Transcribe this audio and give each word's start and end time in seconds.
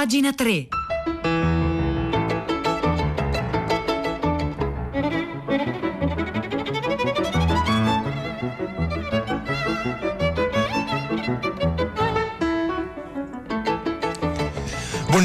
Pagina 0.00 0.32
3. 0.32 0.79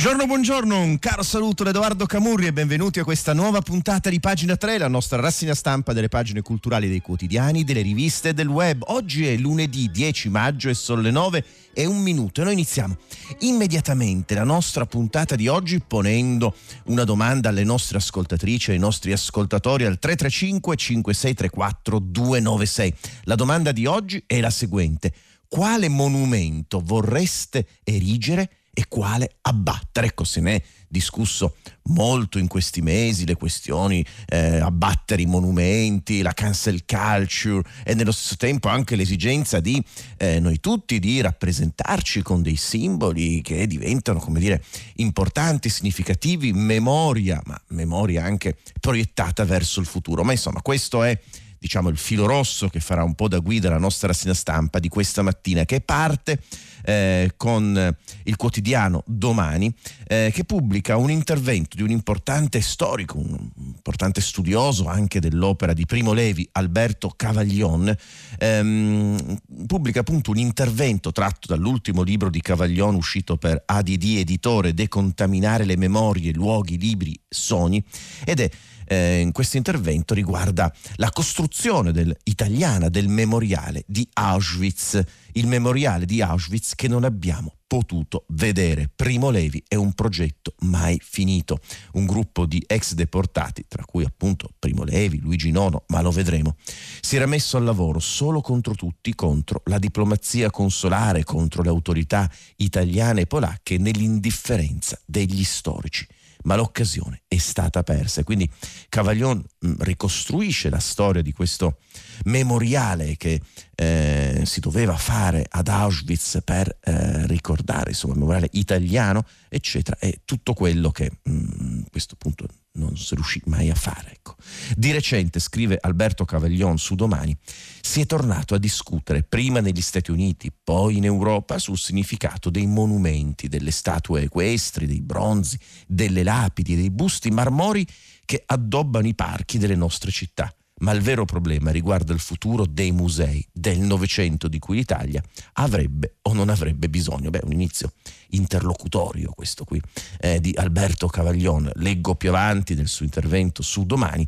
Buongiorno, 0.05 0.31
buongiorno, 0.31 0.81
un 0.81 0.99
caro 0.99 1.23
saluto 1.23 1.63
da 1.63 1.71
Edoardo 1.71 2.05
Camurri 2.05 2.45
e 2.45 2.53
benvenuti 2.53 2.99
a 2.99 3.03
questa 3.03 3.33
nuova 3.33 3.61
puntata 3.61 4.07
di 4.11 4.19
Pagina 4.19 4.55
3, 4.55 4.77
la 4.77 4.87
nostra 4.87 5.19
rassegna 5.19 5.55
stampa 5.55 5.93
delle 5.93 6.09
pagine 6.09 6.43
culturali 6.43 6.87
dei 6.87 7.01
quotidiani, 7.01 7.63
delle 7.63 7.81
riviste 7.81 8.29
e 8.29 8.33
del 8.35 8.47
web. 8.47 8.83
Oggi 8.89 9.25
è 9.25 9.35
lunedì 9.35 9.89
10 9.89 10.29
maggio 10.29 10.69
e 10.69 10.75
sono 10.75 11.01
le 11.01 11.09
9 11.09 11.43
e 11.73 11.87
un 11.87 12.03
minuto 12.03 12.41
e 12.41 12.43
noi 12.43 12.53
iniziamo 12.53 12.95
immediatamente 13.39 14.35
la 14.35 14.43
nostra 14.43 14.85
puntata 14.85 15.35
di 15.35 15.47
oggi 15.47 15.79
ponendo 15.79 16.53
una 16.83 17.03
domanda 17.03 17.49
alle 17.49 17.63
nostre 17.63 17.97
ascoltatrici 17.97 18.69
ai 18.69 18.77
nostri 18.77 19.11
ascoltatori 19.11 19.85
al 19.85 19.97
335 19.97 20.75
5634 20.75 21.97
296. 21.97 22.93
La 23.23 23.33
domanda 23.33 23.71
di 23.71 23.87
oggi 23.87 24.23
è 24.27 24.39
la 24.39 24.51
seguente. 24.51 25.11
Quale 25.47 25.89
monumento 25.89 26.79
vorreste 26.79 27.65
erigere? 27.83 28.64
E 28.75 28.85
quale 28.89 29.37
abbattere. 29.41 30.07
Ecco, 30.07 30.25
se 30.25 30.41
ne 30.41 30.55
è 30.55 30.61
discusso 30.87 31.55
molto 31.83 32.37
in 32.39 32.47
questi 32.47 32.81
mesi 32.81 33.25
le 33.25 33.35
questioni 33.35 34.05
eh, 34.27 34.59
abbattere 34.59 35.21
i 35.21 35.25
monumenti, 35.25 36.21
la 36.21 36.33
cancel 36.33 36.83
culture 36.85 37.67
e 37.83 37.93
nello 37.93 38.11
stesso 38.11 38.35
tempo 38.35 38.67
anche 38.67 38.95
l'esigenza 38.95 39.61
di 39.61 39.81
eh, 40.17 40.39
noi 40.39 40.59
tutti 40.59 40.99
di 40.99 41.21
rappresentarci 41.21 42.21
con 42.21 42.41
dei 42.41 42.57
simboli 42.57 43.41
che 43.41 43.65
diventano, 43.65 44.19
come 44.19 44.39
dire, 44.39 44.61
importanti, 44.95 45.69
significativi, 45.69 46.51
memoria, 46.51 47.41
ma 47.45 47.59
memoria 47.69 48.23
anche 48.25 48.57
proiettata 48.79 49.45
verso 49.45 49.79
il 49.79 49.85
futuro. 49.85 50.23
Ma 50.23 50.33
insomma, 50.33 50.61
questo 50.61 51.01
è 51.01 51.17
diciamo 51.59 51.89
il 51.89 51.97
filo 51.97 52.25
rosso 52.25 52.69
che 52.69 52.79
farà 52.79 53.03
un 53.03 53.15
po' 53.15 53.27
da 53.27 53.39
guida 53.39 53.69
la 53.69 53.77
nostra 53.77 54.07
rassegna 54.07 54.33
stampa 54.33 54.79
di 54.79 54.89
questa 54.89 55.21
mattina 55.21 55.65
che 55.65 55.81
parte 55.81 56.39
eh, 56.85 57.33
con 57.35 57.95
il 58.23 58.35
quotidiano 58.35 59.03
Domani, 59.05 59.73
eh, 60.07 60.31
che 60.33 60.43
pubblica 60.45 60.97
un 60.97 61.09
intervento 61.09 61.75
di 61.75 61.81
un 61.81 61.89
importante 61.89 62.61
storico, 62.61 63.17
un 63.17 63.49
importante 63.55 64.21
studioso 64.21 64.85
anche 64.85 65.19
dell'opera 65.19 65.73
di 65.73 65.85
Primo 65.85 66.13
Levi, 66.13 66.47
Alberto 66.53 67.11
Cavaglion, 67.15 67.93
ehm, 68.37 69.37
pubblica 69.65 70.01
appunto 70.01 70.31
un 70.31 70.37
intervento 70.37 71.11
tratto 71.11 71.47
dall'ultimo 71.47 72.03
libro 72.03 72.29
di 72.29 72.41
Cavaglion 72.41 72.95
uscito 72.95 73.37
per 73.37 73.63
ADD 73.65 74.17
Editore, 74.17 74.73
Decontaminare 74.73 75.65
le 75.65 75.77
memorie, 75.77 76.33
luoghi, 76.33 76.77
libri, 76.77 77.19
sogni, 77.27 77.83
ed 78.23 78.39
è 78.39 78.49
eh, 78.85 79.19
in 79.19 79.31
questo 79.31 79.57
intervento 79.57 80.13
riguarda 80.13 80.73
la 80.95 81.09
costruzione 81.09 81.91
del, 81.91 82.15
italiana 82.23 82.89
del 82.89 83.07
memoriale 83.07 83.83
di 83.87 84.07
Auschwitz, 84.13 85.01
il 85.33 85.47
memoriale 85.47 86.05
di 86.05 86.21
Auschwitz 86.21 86.75
che 86.75 86.87
non 86.87 87.03
abbiamo 87.03 87.55
potuto 87.67 88.25
vedere. 88.29 88.89
Primo 88.95 89.29
Levi 89.29 89.63
è 89.67 89.75
un 89.75 89.93
progetto 89.93 90.53
mai 90.59 90.99
finito, 91.03 91.59
un 91.93 92.05
gruppo 92.05 92.45
di 92.45 92.63
ex 92.65 92.93
deportati, 92.93 93.65
tra 93.67 93.83
cui 93.85 94.05
appunto 94.05 94.49
Primo 94.57 94.83
Levi, 94.83 95.19
Luigi 95.19 95.51
Nono, 95.51 95.83
ma 95.87 96.01
lo 96.01 96.11
vedremo, 96.11 96.55
si 97.01 97.15
era 97.15 97.25
messo 97.25 97.57
al 97.57 97.63
lavoro 97.63 97.99
solo 97.99 98.41
contro 98.41 98.75
tutti, 98.75 99.13
contro 99.15 99.61
la 99.65 99.79
diplomazia 99.79 100.49
consolare, 100.49 101.23
contro 101.23 101.63
le 101.63 101.69
autorità 101.69 102.29
italiane 102.57 103.21
e 103.21 103.27
polacche, 103.27 103.77
nell'indifferenza 103.77 104.99
degli 105.05 105.43
storici 105.43 106.07
ma 106.45 106.55
l'occasione 106.55 107.23
è 107.27 107.37
stata 107.37 107.83
persa. 107.83 108.23
Quindi 108.23 108.49
Cavaglion 108.89 109.43
ricostruisce 109.79 110.69
la 110.69 110.79
storia 110.79 111.21
di 111.21 111.31
questo 111.33 111.77
memoriale 112.25 113.17
che 113.17 113.41
eh, 113.75 114.43
si 114.45 114.59
doveva 114.61 114.95
fare 114.95 115.45
ad 115.47 115.67
Auschwitz 115.67 116.39
per 116.43 116.77
eh, 116.81 117.27
ricordare, 117.27 117.91
il 117.91 117.97
memoriale 118.15 118.49
italiano, 118.53 119.25
eccetera, 119.49 119.97
e 119.99 120.21
tutto 120.23 120.53
quello 120.53 120.91
che 120.91 121.11
mm, 121.29 121.81
a 121.85 121.89
questo 121.91 122.15
punto 122.15 122.47
non 122.73 122.97
si 122.97 123.15
riuscì 123.15 123.41
mai 123.45 123.69
a 123.69 123.75
fare. 123.75 124.11
Ecco. 124.13 124.35
Di 124.75 124.91
recente, 124.91 125.39
scrive 125.39 125.77
Alberto 125.79 126.25
Cavaglion 126.25 126.77
su 126.77 126.95
Domani, 126.95 127.35
si 127.81 128.01
è 128.01 128.05
tornato 128.05 128.55
a 128.55 128.57
discutere 128.57 129.23
prima 129.23 129.59
negli 129.59 129.81
Stati 129.81 130.11
Uniti, 130.11 130.51
poi 130.51 130.97
in 130.97 131.05
Europa 131.05 131.59
sul 131.59 131.77
significato 131.77 132.49
dei 132.49 132.65
monumenti, 132.65 133.47
delle 133.47 133.71
statue 133.71 134.23
equestri, 134.23 134.87
dei 134.87 135.01
bronzi, 135.01 135.59
delle 135.85 136.23
lapidi, 136.23 136.75
dei 136.75 136.89
busti 136.89 137.29
marmori 137.29 137.85
che 138.25 138.41
addobbano 138.45 139.07
i 139.07 139.13
parchi 139.15 139.57
delle 139.57 139.75
nostre 139.75 140.11
città 140.11 140.53
ma 140.79 140.91
il 140.91 141.01
vero 141.01 141.25
problema 141.25 141.71
riguarda 141.71 142.13
il 142.13 142.19
futuro 142.19 142.65
dei 142.65 142.91
musei 142.91 143.45
del 143.51 143.79
Novecento 143.79 144.47
di 144.47 144.59
cui 144.59 144.77
l'Italia 144.77 145.23
avrebbe 145.53 146.17
o 146.23 146.33
non 146.33 146.49
avrebbe 146.49 146.89
bisogno. 146.89 147.29
Beh, 147.29 147.41
un 147.43 147.53
inizio 147.53 147.93
interlocutorio 148.29 149.31
questo 149.31 149.63
qui 149.63 149.81
eh, 150.19 150.41
di 150.41 150.53
Alberto 150.55 151.07
Cavaglione. 151.07 151.71
Leggo 151.75 152.15
più 152.15 152.29
avanti 152.29 152.75
nel 152.75 152.87
suo 152.87 153.05
intervento 153.05 153.61
su 153.61 153.85
domani. 153.85 154.27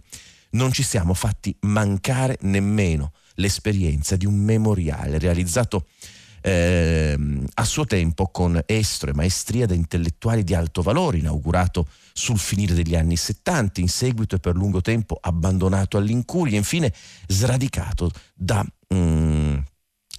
Non 0.51 0.71
ci 0.71 0.83
siamo 0.83 1.13
fatti 1.13 1.55
mancare 1.61 2.37
nemmeno 2.41 3.11
l'esperienza 3.35 4.15
di 4.15 4.25
un 4.25 4.35
memoriale 4.35 5.19
realizzato 5.19 5.87
eh, 6.47 7.17
a 7.55 7.65
suo 7.65 7.85
tempo 7.85 8.29
con 8.31 8.61
estro 8.65 9.09
e 9.09 9.13
maestria 9.13 9.65
da 9.65 9.73
intellettuali 9.73 10.45
di 10.45 10.53
alto 10.53 10.81
valore, 10.81 11.17
inaugurato 11.17 11.87
sul 12.13 12.39
finire 12.39 12.73
degli 12.73 12.95
anni 12.95 13.17
70, 13.17 13.81
in 13.81 13.89
seguito 13.89 14.35
e 14.35 14.39
per 14.39 14.55
lungo 14.55 14.79
tempo 14.79 15.17
abbandonato 15.19 15.97
all'incuria, 15.97 16.57
infine 16.57 16.93
sradicato 17.27 18.11
da... 18.33 18.65
Mm, 18.93 19.57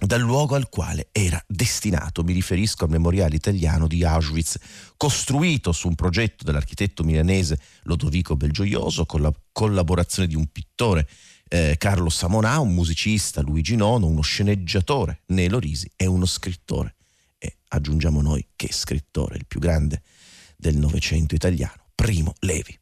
dal 0.01 0.21
luogo 0.21 0.55
al 0.55 0.69
quale 0.69 1.09
era 1.11 1.43
destinato. 1.45 2.23
Mi 2.23 2.31
riferisco 2.31 2.85
al 2.85 2.89
memoriale 2.89 3.35
italiano 3.35 3.85
di 3.85 4.05
Auschwitz, 4.05 4.57
costruito 4.95 5.73
su 5.73 5.89
un 5.89 5.95
progetto 5.95 6.45
dell'architetto 6.45 7.03
milanese 7.03 7.59
Lodovico 7.83 8.37
Belgioioso 8.37 9.05
con 9.05 9.21
la 9.21 9.33
collaborazione 9.51 10.29
di 10.29 10.35
un 10.35 10.47
pittore 10.47 11.05
eh, 11.49 11.75
Carlo 11.77 12.09
Samonà, 12.09 12.59
un 12.59 12.73
musicista, 12.73 13.41
Luigi 13.41 13.75
Nono, 13.75 14.07
uno 14.07 14.21
sceneggiatore, 14.21 15.23
Nelo 15.27 15.59
Risi 15.59 15.91
e 15.95 16.05
uno 16.05 16.25
scrittore. 16.25 16.95
E 17.37 17.57
aggiungiamo 17.69 18.21
noi 18.21 18.47
che 18.55 18.71
scrittore, 18.71 19.35
il 19.35 19.45
più 19.45 19.59
grande 19.59 20.01
del 20.55 20.77
Novecento 20.77 21.35
italiano, 21.35 21.83
Primo 21.95 22.33
Levi. 22.39 22.77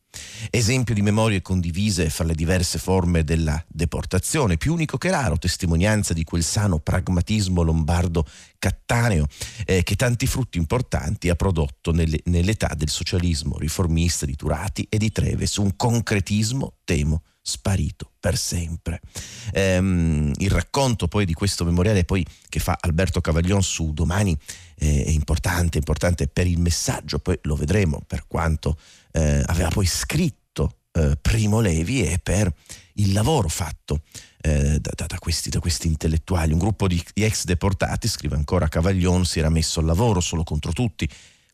Esempio 0.50 0.96
di 0.96 1.02
memorie 1.02 1.42
condivise 1.42 2.10
fra 2.10 2.24
le 2.24 2.34
diverse 2.34 2.80
forme 2.80 3.24
della 3.24 3.64
deportazione, 3.68 4.58
più 4.58 4.74
unico 4.74 4.98
che 4.98 5.12
raro, 5.12 5.38
testimonianza 5.38 6.14
di 6.14 6.24
quel 6.24 6.44
sano 6.44 6.80
pragmatismo 6.80 7.62
lombardo 7.62 8.26
cattaneo 8.58 9.28
eh, 9.66 9.84
che 9.84 9.96
tanti 9.96 10.26
frutti 10.26 10.58
importanti 10.58 11.30
ha 11.30 11.36
prodotto 11.36 11.92
nelle, 11.92 12.20
nell'età 12.26 12.74
del 12.76 12.90
socialismo 12.90 13.58
riformista 13.58 14.26
di 14.26 14.36
Turati 14.36 14.88
e 14.90 14.98
di 14.98 15.12
Treves, 15.12 15.58
un 15.58 15.76
concretismo, 15.76 16.78
temo, 16.84 17.22
sparito 17.47 18.12
per 18.19 18.38
sempre. 18.38 19.00
Ehm, 19.53 20.34
il 20.38 20.50
racconto 20.52 21.08
poi 21.08 21.25
di 21.25 21.34
questo 21.34 21.63
memoriale 21.63 22.03
poi, 22.03 22.25
che 22.50 22.59
fa 22.59 22.78
Alberto 22.80 23.22
Cavaglion 23.22 23.63
su 23.63 23.94
domani 23.94 24.38
eh, 24.75 25.06
è 25.06 25.09
importante, 25.09 25.78
importante 25.78 26.28
per 26.28 26.46
il 26.46 26.59
messaggio, 26.59 27.19
poi 27.19 27.40
lo 27.44 27.56
vedremo 27.56 28.02
per 28.06 28.25
quanto 28.28 28.78
eh, 29.13 29.41
aveva 29.46 29.69
poi 29.69 29.86
scritto 29.86 30.80
eh, 30.91 31.18
Primo 31.22 31.62
Levi 31.62 32.06
e 32.06 32.19
per 32.19 32.53
il 32.96 33.13
lavoro 33.13 33.47
fatto 33.47 34.02
eh, 34.41 34.80
da, 34.80 35.06
da, 35.07 35.19
questi, 35.19 35.50
da, 35.50 35.59
questi, 35.59 35.88
intellettuali. 35.88 36.52
Un 36.52 36.59
gruppo 36.59 36.88
di, 36.88 37.02
di 37.13 37.24
ex 37.24 37.46
deportati, 37.46 38.07
scrive 38.07 38.36
ancora 38.36 38.68
Cavaglion, 38.68 39.25
si 39.25 39.40
era 39.40 39.50
messo 39.50 39.80
al 39.80 39.86
lavoro 39.86 40.19
solo 40.19 40.44
contro 40.44 40.74
tutti 40.74 41.07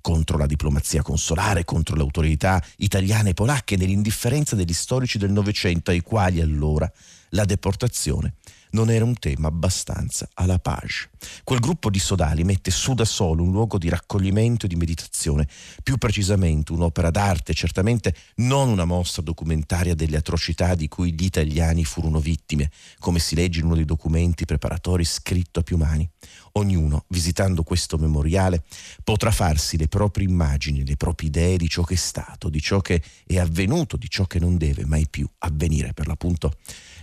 contro 0.03 0.37
la 0.37 0.45
diplomazia 0.45 1.01
consolare, 1.01 1.63
contro 1.63 1.95
le 1.95 2.01
autorità 2.01 2.61
italiane 2.79 3.29
e 3.29 3.33
polacche, 3.33 3.77
nell'indifferenza 3.77 4.53
degli 4.53 4.73
storici 4.73 5.17
del 5.17 5.31
Novecento 5.31 5.91
ai 5.91 6.01
quali 6.01 6.41
allora 6.41 6.91
la 7.29 7.45
deportazione 7.45 8.33
non 8.73 8.89
era 8.89 9.05
un 9.05 9.17
tema 9.17 9.47
abbastanza 9.47 10.29
alla 10.33 10.59
page. 10.59 11.09
Quel 11.43 11.59
gruppo 11.59 11.89
di 11.89 11.99
sodali 11.99 12.43
mette 12.43 12.71
su 12.71 12.93
da 12.93 13.05
solo 13.05 13.43
un 13.43 13.51
luogo 13.51 13.77
di 13.77 13.89
raccoglimento 13.89 14.65
e 14.65 14.69
di 14.69 14.75
meditazione, 14.75 15.47
più 15.81 15.97
precisamente 15.97 16.71
un'opera 16.71 17.09
d'arte, 17.09 17.53
certamente 17.53 18.13
non 18.35 18.69
una 18.69 18.85
mostra 18.85 19.21
documentaria 19.21 19.95
delle 19.95 20.17
atrocità 20.17 20.75
di 20.75 20.87
cui 20.87 21.13
gli 21.13 21.23
italiani 21.23 21.83
furono 21.85 22.19
vittime, 22.19 22.69
come 22.99 23.19
si 23.19 23.35
legge 23.35 23.59
in 23.59 23.65
uno 23.65 23.75
dei 23.75 23.85
documenti 23.85 24.45
preparatori 24.45 25.03
scritto 25.05 25.59
a 25.59 25.63
più 25.63 25.77
mani. 25.77 26.09
Ognuno, 26.55 27.05
visitando 27.07 27.63
questo 27.63 27.97
memoriale, 27.97 28.63
potrà 29.03 29.31
farsi 29.31 29.77
le 29.77 29.87
proprie 29.87 30.27
immagini, 30.27 30.85
le 30.85 30.97
proprie 30.97 31.29
idee 31.29 31.57
di 31.57 31.67
ciò 31.67 31.83
che 31.83 31.95
è 31.95 31.97
stato, 31.97 32.49
di 32.49 32.61
ciò 32.61 32.79
che 32.79 33.01
è 33.25 33.39
avvenuto, 33.39 33.97
di 33.97 34.07
ciò 34.07 34.25
che 34.25 34.39
non 34.39 34.57
deve 34.57 34.85
mai 34.85 35.07
più 35.09 35.27
avvenire. 35.39 35.93
Per 35.93 36.05
l'appunto 36.05 36.53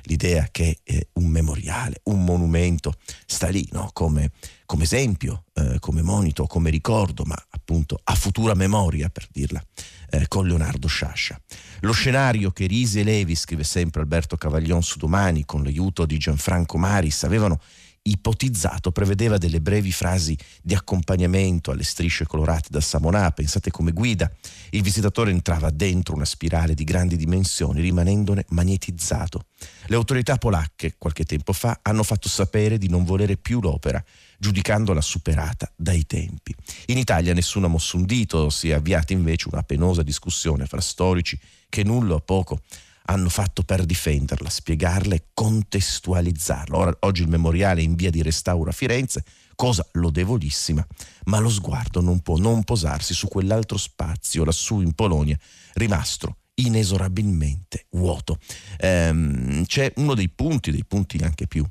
l'idea 0.03 0.49
che 0.51 0.79
eh, 0.83 1.09
un 1.15 1.27
memoriale, 1.27 2.01
un 2.05 2.25
monumento 2.25 2.95
sta 3.27 3.49
lì 3.49 3.67
no? 3.73 3.91
come, 3.93 4.31
come, 4.67 4.85
esempio, 4.85 5.45
eh, 5.55 5.79
come 5.79 6.03
monito, 6.03 6.47
come 6.47 6.71
ricordo, 6.71 7.25
ma 7.25 7.37
appunto 7.51 7.99
a 8.03 8.15
futura 8.15 8.55
memoria, 8.55 9.09
per 9.09 9.27
dirla 9.31 9.63
eh, 10.11 10.29
con 10.29 10.47
Leonardo 10.47 10.89
Sciascia. 10.89 11.41
Lo 11.81 11.93
scenario 11.93 12.51
che 12.51 12.67
Risi 12.67 13.01
e 13.01 13.05
Levi, 13.05 13.35
scrive 13.35 13.65
sempre 13.65 14.01
Alberto 14.01 14.37
Cavaglion 14.37 14.83
su 14.83 14.99
Domani, 14.99 15.45
con 15.45 15.63
l'aiuto 15.63 16.05
di 16.07 16.19
Gianfranco 16.19 16.79
Maris, 16.79 17.25
avevano 17.25 17.61
ipotizzato 18.03 18.93
prevedeva 18.93 19.37
delle 19.37 19.61
brevi 19.61 19.93
frasi 19.93 20.37
di 20.63 20.75
accompagnamento 20.75 21.71
alle 21.71 21.83
strisce 21.83 22.27
colorate 22.27 22.69
da 22.71 22.81
Samonà, 22.81 23.31
pensate 23.31 23.71
come 23.71 23.93
guida. 23.93 24.31
Il 24.71 24.83
visitatore 24.83 25.31
entrava 25.31 25.71
dentro 25.71 26.15
una 26.15 26.25
spirale 26.25 26.75
di 26.75 26.85
grandi 26.85 27.17
dimensioni, 27.17 27.81
rimanendone 27.81 28.47
magnetizzato. 28.51 29.47
Le 29.87 29.97
autorità 29.97 30.37
polacche, 30.37 30.95
qualche 30.97 31.25
tempo 31.25 31.53
fa, 31.53 31.81
hanno 31.83 32.03
fatto 32.03 32.29
sapere 32.29 32.79
di 32.79 32.89
non 32.89 33.05
volere 33.05 33.37
più 33.37 33.61
l'opera, 33.61 34.03
giudicandola 34.39 35.01
superata 35.03 35.71
dai 35.77 36.07
tempi. 36.07 36.55
In 36.87 36.99
Italia 36.99 37.35
nessuno 37.35 37.67
ha 37.67 37.71
mosso 37.71 37.97
un 37.97 38.05
dito, 38.05 38.49
si 38.49 38.71
è 38.71 38.73
avviata 38.73 39.13
invece 39.13 39.49
una 39.49 39.63
penosa 39.63 40.03
discussione 40.03 40.65
fra 40.67 40.81
storici 40.81 41.39
che 41.69 41.85
nulla 41.85 42.15
o 42.15 42.21
poco 42.21 42.61
hanno 43.05 43.29
fatto 43.29 43.63
per 43.63 43.85
difenderla, 43.85 44.49
spiegarla 44.49 45.15
e 45.15 45.25
contestualizzarla. 45.33 46.77
Ora, 46.77 46.97
oggi 47.01 47.23
il 47.23 47.29
memoriale 47.29 47.81
è 47.81 47.85
in 47.85 47.95
via 47.95 48.11
di 48.11 48.23
restauro 48.23 48.71
a 48.71 48.73
Firenze, 48.73 49.25
cosa 49.55 49.87
lodevolissima, 49.93 50.87
ma 51.25 51.39
lo 51.39 51.51
sguardo 51.51 52.01
non 52.01 52.21
può 52.21 52.37
non 52.39 52.65
posarsi 52.65 53.15
su 53.15 53.29
quell'altro 53.29 53.77
spazio 53.77 54.45
lassù 54.45 54.81
in 54.81 54.95
Polonia, 54.95 55.39
rimasto 55.75 56.37
inesorabilmente 56.55 57.87
vuoto. 57.91 58.39
Ehm, 58.79 59.65
c'è 59.65 59.93
uno 59.97 60.15
dei 60.15 60.29
punti, 60.29 60.71
dei 60.71 60.85
punti 60.85 61.19
anche 61.19 61.47
più, 61.47 61.67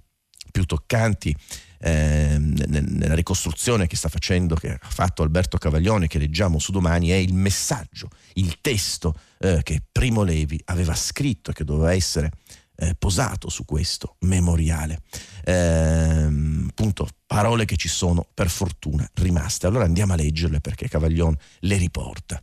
più 0.51 0.65
toccanti 0.65 1.35
eh, 1.79 2.35
nella 2.37 3.15
ricostruzione 3.15 3.87
che 3.87 3.95
sta 3.95 4.09
facendo, 4.09 4.55
che 4.55 4.71
ha 4.71 4.89
fatto 4.89 5.23
Alberto 5.23 5.57
Cavaglione, 5.57 6.07
che 6.07 6.19
leggiamo 6.19 6.59
su 6.59 6.71
domani, 6.71 7.09
è 7.09 7.15
il 7.15 7.33
messaggio, 7.33 8.09
il 8.33 8.59
testo 8.61 9.15
eh, 9.39 9.61
che 9.63 9.81
Primo 9.91 10.23
Levi 10.23 10.61
aveva 10.65 10.95
scritto 10.95 11.51
e 11.51 11.53
che 11.53 11.63
doveva 11.63 11.93
essere 11.93 12.31
eh, 12.75 12.95
posato 12.97 13.49
su 13.49 13.65
questo 13.65 14.15
memoriale. 14.19 15.01
Eh, 15.43 16.29
appunto, 16.67 17.07
parole 17.25 17.65
che 17.65 17.75
ci 17.75 17.89
sono 17.89 18.27
per 18.33 18.49
fortuna 18.49 19.09
rimaste. 19.15 19.67
Allora 19.67 19.85
andiamo 19.85 20.13
a 20.13 20.15
leggerle 20.15 20.61
perché 20.61 20.87
Cavaglione 20.87 21.37
le 21.59 21.77
riporta. 21.77 22.41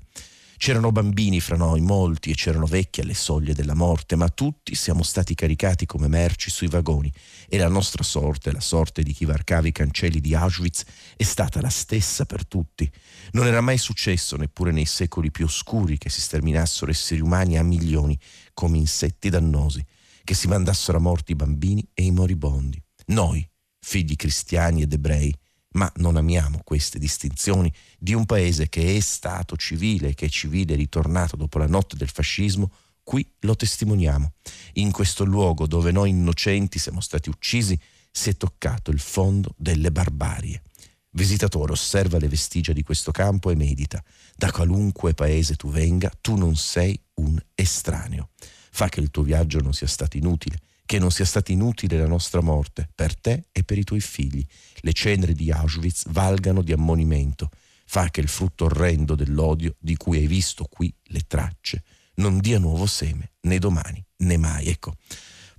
C'erano 0.59 0.91
bambini 0.91 1.41
fra 1.41 1.57
noi, 1.57 1.81
molti, 1.81 2.31
e 2.31 2.35
c'erano 2.35 2.67
vecchi 2.67 3.01
alle 3.03 3.15
soglie 3.15 3.55
della 3.55 3.75
morte, 3.75 4.17
ma 4.17 4.29
tutti 4.29 4.75
siamo 4.75 5.03
stati 5.03 5.35
caricati 5.35 5.85
come 5.85 6.09
merci 6.09 6.51
sui 6.51 6.67
vagoni 6.69 7.13
e 7.49 7.59
la 7.59 7.69
nostra 7.69 8.03
sorte, 8.03 8.53
la 8.53 8.61
sorte 8.61 9.03
di 9.03 9.13
chi 9.13 9.27
varcava 9.27 9.69
i 9.69 9.73
cancelli 9.73 10.21
di 10.21 10.35
Auschwitz, 10.35 10.85
è 11.17 11.23
stata 11.23 11.61
la 11.61 11.69
stessa 11.69 12.25
per 12.25 12.47
tutti. 12.47 12.91
Non 13.33 13.47
era 13.47 13.61
mai 13.61 13.79
successo, 13.79 14.37
neppure 14.37 14.73
nei 14.73 14.87
secoli 14.87 15.31
più 15.31 15.45
oscuri, 15.45 15.99
che 15.99 16.09
si 16.09 16.21
sterminassero 16.21 16.91
esseri 16.91 17.21
umani 17.21 17.59
a 17.59 17.63
milioni 17.63 18.19
come 18.55 18.79
insetti 18.79 19.29
dannosi, 19.29 19.85
che 20.25 20.35
si 20.35 20.49
mandassero 20.49 20.99
a 20.99 21.03
morti 21.03 21.33
i 21.33 21.37
bambini 21.37 21.87
e 21.93 22.03
i 22.05 22.11
moribondi. 22.11 22.83
Noi, 23.09 23.47
figli 23.79 24.17
cristiani 24.17 24.83
ed 24.83 24.93
ebrei, 24.93 25.33
ma 25.77 25.91
non 25.97 26.17
amiamo 26.17 26.61
queste 26.65 26.99
distinzioni 26.99 27.73
di 27.99 28.15
un 28.15 28.25
paese 28.25 28.69
che 28.69 28.97
è 28.97 29.01
stato 29.01 29.57
civile, 29.57 30.15
che 30.15 30.27
è 30.27 30.29
civile 30.29 30.75
ritornato 30.75 31.37
dopo 31.37 31.59
la 31.59 31.67
notte 31.67 31.97
del 31.97 32.09
fascismo, 32.09 32.71
qui 33.03 33.27
lo 33.41 33.55
testimoniamo. 33.55 34.33
In 34.75 34.91
questo 34.91 35.25
luogo 35.25 35.67
dove 35.67 35.93
noi 35.93 36.11
innocenti 36.11 36.79
siamo 36.79 37.01
stati 37.01 37.29
uccisi, 37.29 37.79
si 38.11 38.31
è 38.31 38.37
toccato 38.37 38.91
il 38.91 38.99
fondo 38.99 39.55
delle 39.57 39.93
barbarie. 39.93 40.63
Visitatore, 41.11 41.73
osserva 41.73 42.19
le 42.19 42.29
vestigia 42.29 42.73
di 42.73 42.83
questo 42.83 43.11
campo 43.11 43.51
e 43.51 43.55
medita. 43.55 44.03
Da 44.35 44.51
qualunque 44.51 45.15
paese 45.15 45.57
tu 45.57 45.71
venga, 45.71 46.11
tu 46.21 46.37
non 46.37 46.57
sei 46.57 46.99
un 47.15 47.39
estraneo. 47.55 48.31
Fa 48.71 48.89
che 48.89 49.01
il 49.01 49.11
tuo 49.11 49.23
viaggio 49.23 49.61
non 49.61 49.73
sia 49.73 49.87
stato 49.87 50.17
inutile, 50.17 50.59
che 50.87 50.99
non 50.99 51.11
sia 51.11 51.25
stata 51.25 51.53
inutile 51.53 51.99
la 51.99 52.07
nostra 52.07 52.41
morte 52.41 52.89
per 52.95 53.15
te 53.19 53.49
e 53.53 53.65
per 53.65 53.77
i 53.77 53.85
tuoi 53.85 54.01
figli. 54.01 54.45
Le 54.81 54.93
ceneri 54.93 55.35
di 55.35 55.51
Auschwitz 55.51 56.09
valgano 56.09 56.63
di 56.63 56.73
ammonimento. 56.73 57.51
Fa 57.85 58.09
che 58.09 58.21
il 58.21 58.29
frutto 58.29 58.65
orrendo 58.65 59.15
dell'odio 59.15 59.75
di 59.79 59.97
cui 59.97 60.19
hai 60.19 60.27
visto 60.27 60.65
qui 60.65 60.93
le 61.09 61.21
tracce 61.27 61.85
non 62.15 62.39
dia 62.39 62.59
nuovo 62.59 62.87
seme 62.87 63.33
né 63.43 63.59
domani 63.59 64.03
né 64.19 64.37
mai. 64.37 64.69
Ecco, 64.69 64.97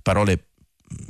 parole, 0.02 0.48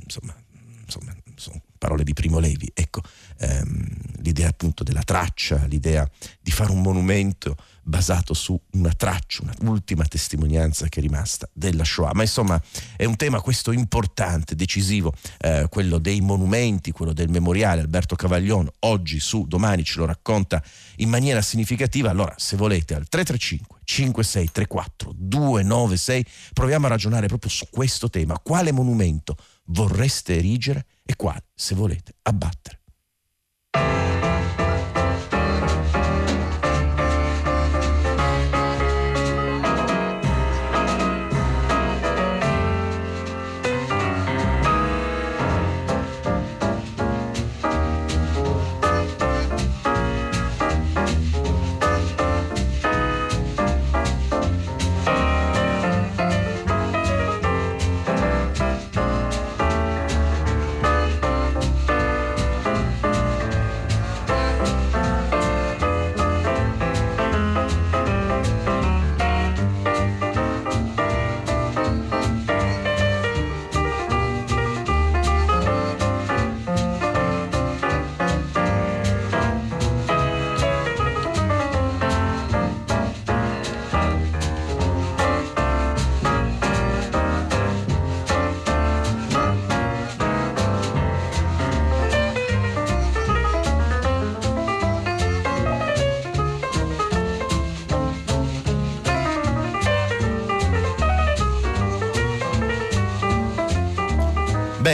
insomma, 0.05 0.37
insomma 0.85 1.17
sono 1.37 1.63
parole 1.79 2.05
di 2.05 2.13
Primo 2.13 2.39
Levi. 2.39 2.71
Ecco, 2.75 3.01
ehm, 3.39 3.87
l'idea 4.19 4.49
appunto 4.49 4.83
della 4.83 5.03
traccia, 5.03 5.65
l'idea 5.67 6.09
di 6.41 6.51
fare 6.51 6.71
un 6.71 6.83
monumento 6.83 7.57
basato 7.89 8.35
su 8.35 8.61
una 8.73 8.93
traccia, 8.93 9.43
un'ultima 9.61 10.05
testimonianza 10.05 10.89
che 10.89 11.01
è 11.01 11.03
rimasta 11.03 11.49
della 11.53 11.85
Shoah. 11.85 12.13
Ma 12.13 12.23
insomma 12.23 12.61
è 12.97 13.07
un 13.07 13.17
tema 13.17 13.41
questo 13.41 13.73
importante, 13.73 14.55
decisivo, 14.55 15.13
eh, 15.39 15.67
quello 15.71 15.99
dei 15.99 16.21
monumenti, 16.21 16.93
quello 16.93 17.15
del 17.15 17.31
memoriale. 17.31 17.81
Alberto 17.81 18.15
Cavaglione 18.15 18.71
oggi 18.81 19.19
su 19.21 19.47
domani 19.47 19.85
ce 19.85 19.99
lo 19.99 20.05
racconta 20.05 20.63
in 20.97 21.09
maniera 21.09 21.41
significativa. 21.41 22.11
Allora 22.11 22.35
se 22.37 22.57
volete 22.57 22.95
al 22.95 23.09
335 23.09 23.81
5634 23.85 25.13
296 25.17 26.27
proviamo 26.53 26.87
a 26.87 26.91
ragionare 26.91 27.27
proprio 27.27 27.51
su 27.51 27.69
questo 27.71 28.11
tema. 28.11 28.39
Quale 28.39 28.71
monumento 28.71 29.37
vorreste 29.69 30.37
erigere 30.37 30.85
e 31.11 31.17
quale, 31.17 31.43
se 31.55 31.75
volete, 31.75 32.13
abbattere? 32.23 32.81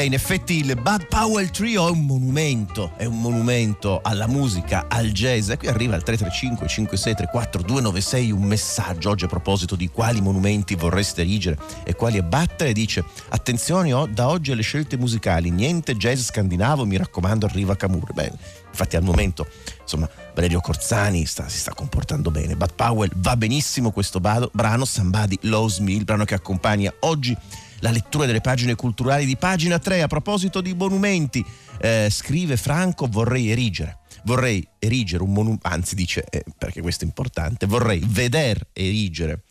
In 0.02 0.14
effetti 0.14 0.58
il 0.58 0.74
Bud 0.80 1.06
Powell 1.08 1.50
Trio 1.50 1.86
è 1.86 1.90
un 1.90 2.04
monumento, 2.04 2.92
è 2.96 3.04
un 3.04 3.20
monumento 3.20 4.00
alla 4.02 4.26
musica, 4.26 4.86
al 4.88 5.12
jazz. 5.12 5.50
E 5.50 5.56
qui 5.56 5.68
arriva 5.68 5.94
al 5.94 6.02
335 6.02 6.66
5634 6.66 7.62
296 7.62 8.30
un 8.30 8.42
messaggio 8.42 9.10
oggi 9.10 9.24
a 9.24 9.28
proposito 9.28 9.76
di 9.76 9.88
quali 9.88 10.20
monumenti 10.20 10.74
vorreste 10.74 11.20
erigere 11.20 11.58
e 11.84 11.94
quali 11.94 12.18
abbattere. 12.18 12.72
Dice 12.72 13.04
attenzione 13.28 13.92
oh, 13.92 14.06
da 14.06 14.28
oggi 14.28 14.52
alle 14.52 14.62
scelte 14.62 14.96
musicali, 14.96 15.50
niente 15.50 15.96
jazz 15.96 16.22
scandinavo, 16.22 16.86
mi 16.86 16.96
raccomando 16.96 17.46
arriva 17.46 17.76
Camur. 17.76 18.12
Beh, 18.12 18.32
infatti 18.70 18.96
al 18.96 19.02
momento 19.02 19.46
insomma 19.80 20.08
Valerio 20.34 20.60
Corzani 20.60 21.26
sta, 21.26 21.48
si 21.48 21.58
sta 21.58 21.72
comportando 21.74 22.30
bene. 22.30 22.56
Bud 22.56 22.74
Powell 22.74 23.10
va 23.16 23.36
benissimo 23.36 23.90
questo 23.90 24.18
brano, 24.18 24.84
Somebody 24.84 25.38
Loves 25.42 25.78
Me, 25.78 25.92
il 25.92 26.04
brano 26.04 26.24
che 26.24 26.34
accompagna 26.34 26.92
oggi 27.00 27.36
la 27.84 27.90
lettura 27.90 28.24
delle 28.24 28.40
pagine 28.40 28.74
culturali 28.74 29.26
di 29.26 29.36
pagina 29.36 29.78
3. 29.78 30.00
A 30.00 30.06
proposito 30.06 30.62
di 30.62 30.72
monumenti, 30.72 31.44
eh, 31.78 32.08
scrive 32.10 32.56
Franco, 32.56 33.06
vorrei 33.06 33.50
erigere. 33.50 33.98
Vorrei 34.24 34.66
erigere 34.78 35.22
un 35.22 35.34
monumento, 35.34 35.68
anzi 35.68 35.94
dice, 35.94 36.24
eh, 36.30 36.42
perché 36.56 36.80
questo 36.80 37.04
è 37.04 37.06
importante, 37.06 37.66
vorrei 37.66 38.02
veder 38.02 38.68
erigere 38.72 39.42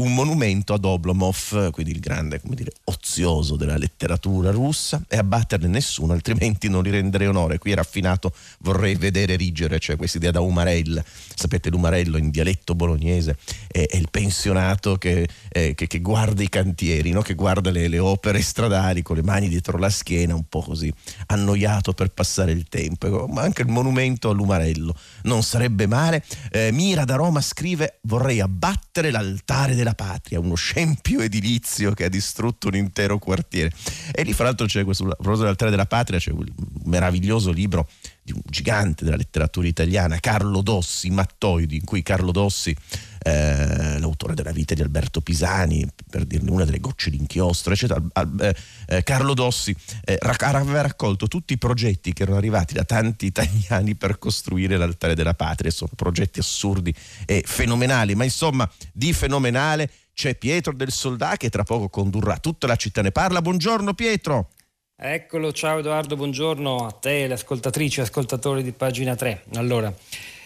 un 0.00 0.14
monumento 0.14 0.74
ad 0.74 0.84
Oblomov, 0.84 1.70
quindi 1.72 1.90
il 1.90 1.98
grande, 1.98 2.40
come 2.40 2.54
dire, 2.54 2.70
ozioso 2.84 3.56
della 3.56 3.76
letteratura 3.76 4.52
russa, 4.52 5.02
e 5.08 5.16
abbatterne 5.16 5.66
nessuno, 5.66 6.12
altrimenti 6.12 6.68
non 6.68 6.84
gli 6.84 6.90
renderei 6.90 7.26
onore. 7.26 7.58
Qui 7.58 7.72
è 7.72 7.74
raffinato, 7.74 8.32
vorrei 8.60 8.94
vedere 8.94 9.34
rigere, 9.34 9.80
cioè 9.80 9.96
questa 9.96 10.18
idea 10.18 10.30
da 10.30 10.38
umarell. 10.38 11.02
Sapete, 11.34 11.68
l'umarello 11.70 12.16
in 12.16 12.30
dialetto 12.30 12.76
bolognese 12.76 13.38
è, 13.66 13.86
è 13.88 13.96
il 13.96 14.08
pensionato 14.08 14.98
che, 14.98 15.28
eh, 15.48 15.74
che, 15.74 15.88
che, 15.88 16.00
guarda 16.00 16.44
i 16.44 16.48
cantieri, 16.48 17.10
no? 17.10 17.22
che 17.22 17.34
guarda 17.34 17.72
le, 17.72 17.88
le, 17.88 17.98
opere 17.98 18.40
stradali 18.40 19.02
con 19.02 19.16
le 19.16 19.24
mani 19.24 19.48
dietro 19.48 19.78
la 19.78 19.90
schiena, 19.90 20.32
un 20.32 20.44
po' 20.48 20.62
così, 20.62 20.92
annoiato 21.26 21.92
per 21.92 22.10
passare 22.10 22.52
il 22.52 22.68
tempo. 22.68 23.26
Ma 23.26 23.42
anche 23.42 23.62
il 23.62 23.68
monumento 23.68 24.30
all'umarello 24.30 24.94
non 25.22 25.42
sarebbe 25.42 25.88
male. 25.88 26.24
Eh, 26.52 26.70
Mira 26.70 27.04
da 27.04 27.16
Roma 27.16 27.40
scrive, 27.40 27.98
vorrei 28.02 28.40
abbattere 28.40 29.10
l'altare 29.10 29.74
della 29.74 29.86
della 29.88 29.94
patria, 29.94 30.40
uno 30.40 30.54
scempio 30.54 31.20
edilizio 31.20 31.92
che 31.92 32.04
ha 32.04 32.08
distrutto 32.08 32.68
un 32.68 32.76
intero 32.76 33.18
quartiere. 33.18 33.72
E 34.12 34.22
lì, 34.22 34.32
fra 34.32 34.44
l'altro, 34.44 34.66
c'è 34.66 34.84
questo, 34.84 35.04
a 35.04 35.08
proposito 35.08 35.40
dell'altare 35.40 35.70
della 35.70 35.86
patria, 35.86 36.18
c'è 36.18 36.30
un 36.30 36.44
meraviglioso 36.84 37.50
libro 37.50 37.88
di 38.28 38.32
un 38.32 38.42
gigante 38.44 39.04
della 39.04 39.16
letteratura 39.16 39.66
italiana, 39.66 40.20
Carlo 40.20 40.60
Dossi, 40.60 41.08
Mattoidi, 41.08 41.76
in 41.76 41.84
cui 41.84 42.02
Carlo 42.02 42.30
Dossi, 42.30 42.76
eh, 43.22 43.98
l'autore 43.98 44.34
della 44.34 44.52
vita 44.52 44.74
di 44.74 44.82
Alberto 44.82 45.22
Pisani, 45.22 45.86
per 46.10 46.26
dirne 46.26 46.50
una 46.50 46.64
delle 46.64 46.78
gocce 46.78 47.08
d'inchiostro, 47.08 47.72
eccetera, 47.72 48.02
eh, 48.40 48.54
eh, 48.88 49.02
Carlo 49.02 49.32
Dossi 49.32 49.74
eh, 50.04 50.18
aveva 50.20 50.82
raccolto 50.82 51.26
tutti 51.26 51.54
i 51.54 51.58
progetti 51.58 52.12
che 52.12 52.22
erano 52.24 52.36
arrivati 52.36 52.74
da 52.74 52.84
tanti 52.84 53.26
italiani 53.26 53.94
per 53.94 54.18
costruire 54.18 54.76
l'altare 54.76 55.14
della 55.14 55.34
patria, 55.34 55.70
sono 55.70 55.92
progetti 55.96 56.38
assurdi 56.38 56.94
e 57.24 57.42
fenomenali, 57.46 58.14
ma 58.14 58.24
insomma 58.24 58.70
di 58.92 59.12
fenomenale 59.14 59.90
c'è 60.12 60.34
Pietro 60.34 60.74
del 60.74 60.90
Soldà 60.90 61.36
che 61.36 61.48
tra 61.48 61.62
poco 61.62 61.88
condurrà 61.88 62.36
tutta 62.38 62.66
la 62.66 62.76
città 62.76 63.00
ne 63.00 63.12
parla. 63.12 63.40
Buongiorno 63.40 63.94
Pietro. 63.94 64.50
Eccolo, 65.00 65.52
ciao 65.52 65.78
Edoardo, 65.78 66.16
buongiorno 66.16 66.84
a 66.84 66.90
te, 66.90 67.28
le 67.28 67.34
ascoltatrici 67.34 68.00
e 68.00 68.02
ascoltatori 68.02 68.64
di 68.64 68.72
pagina 68.72 69.14
3. 69.14 69.44
Allora, 69.54 69.94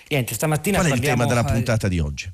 niente, 0.09 0.35
stamattina 0.35 0.77
Qual 0.77 0.91
è 0.91 0.95
il 0.95 1.01
tema 1.01 1.25
della 1.25 1.43
puntata 1.43 1.89
di 1.89 1.99
oggi? 1.99 2.31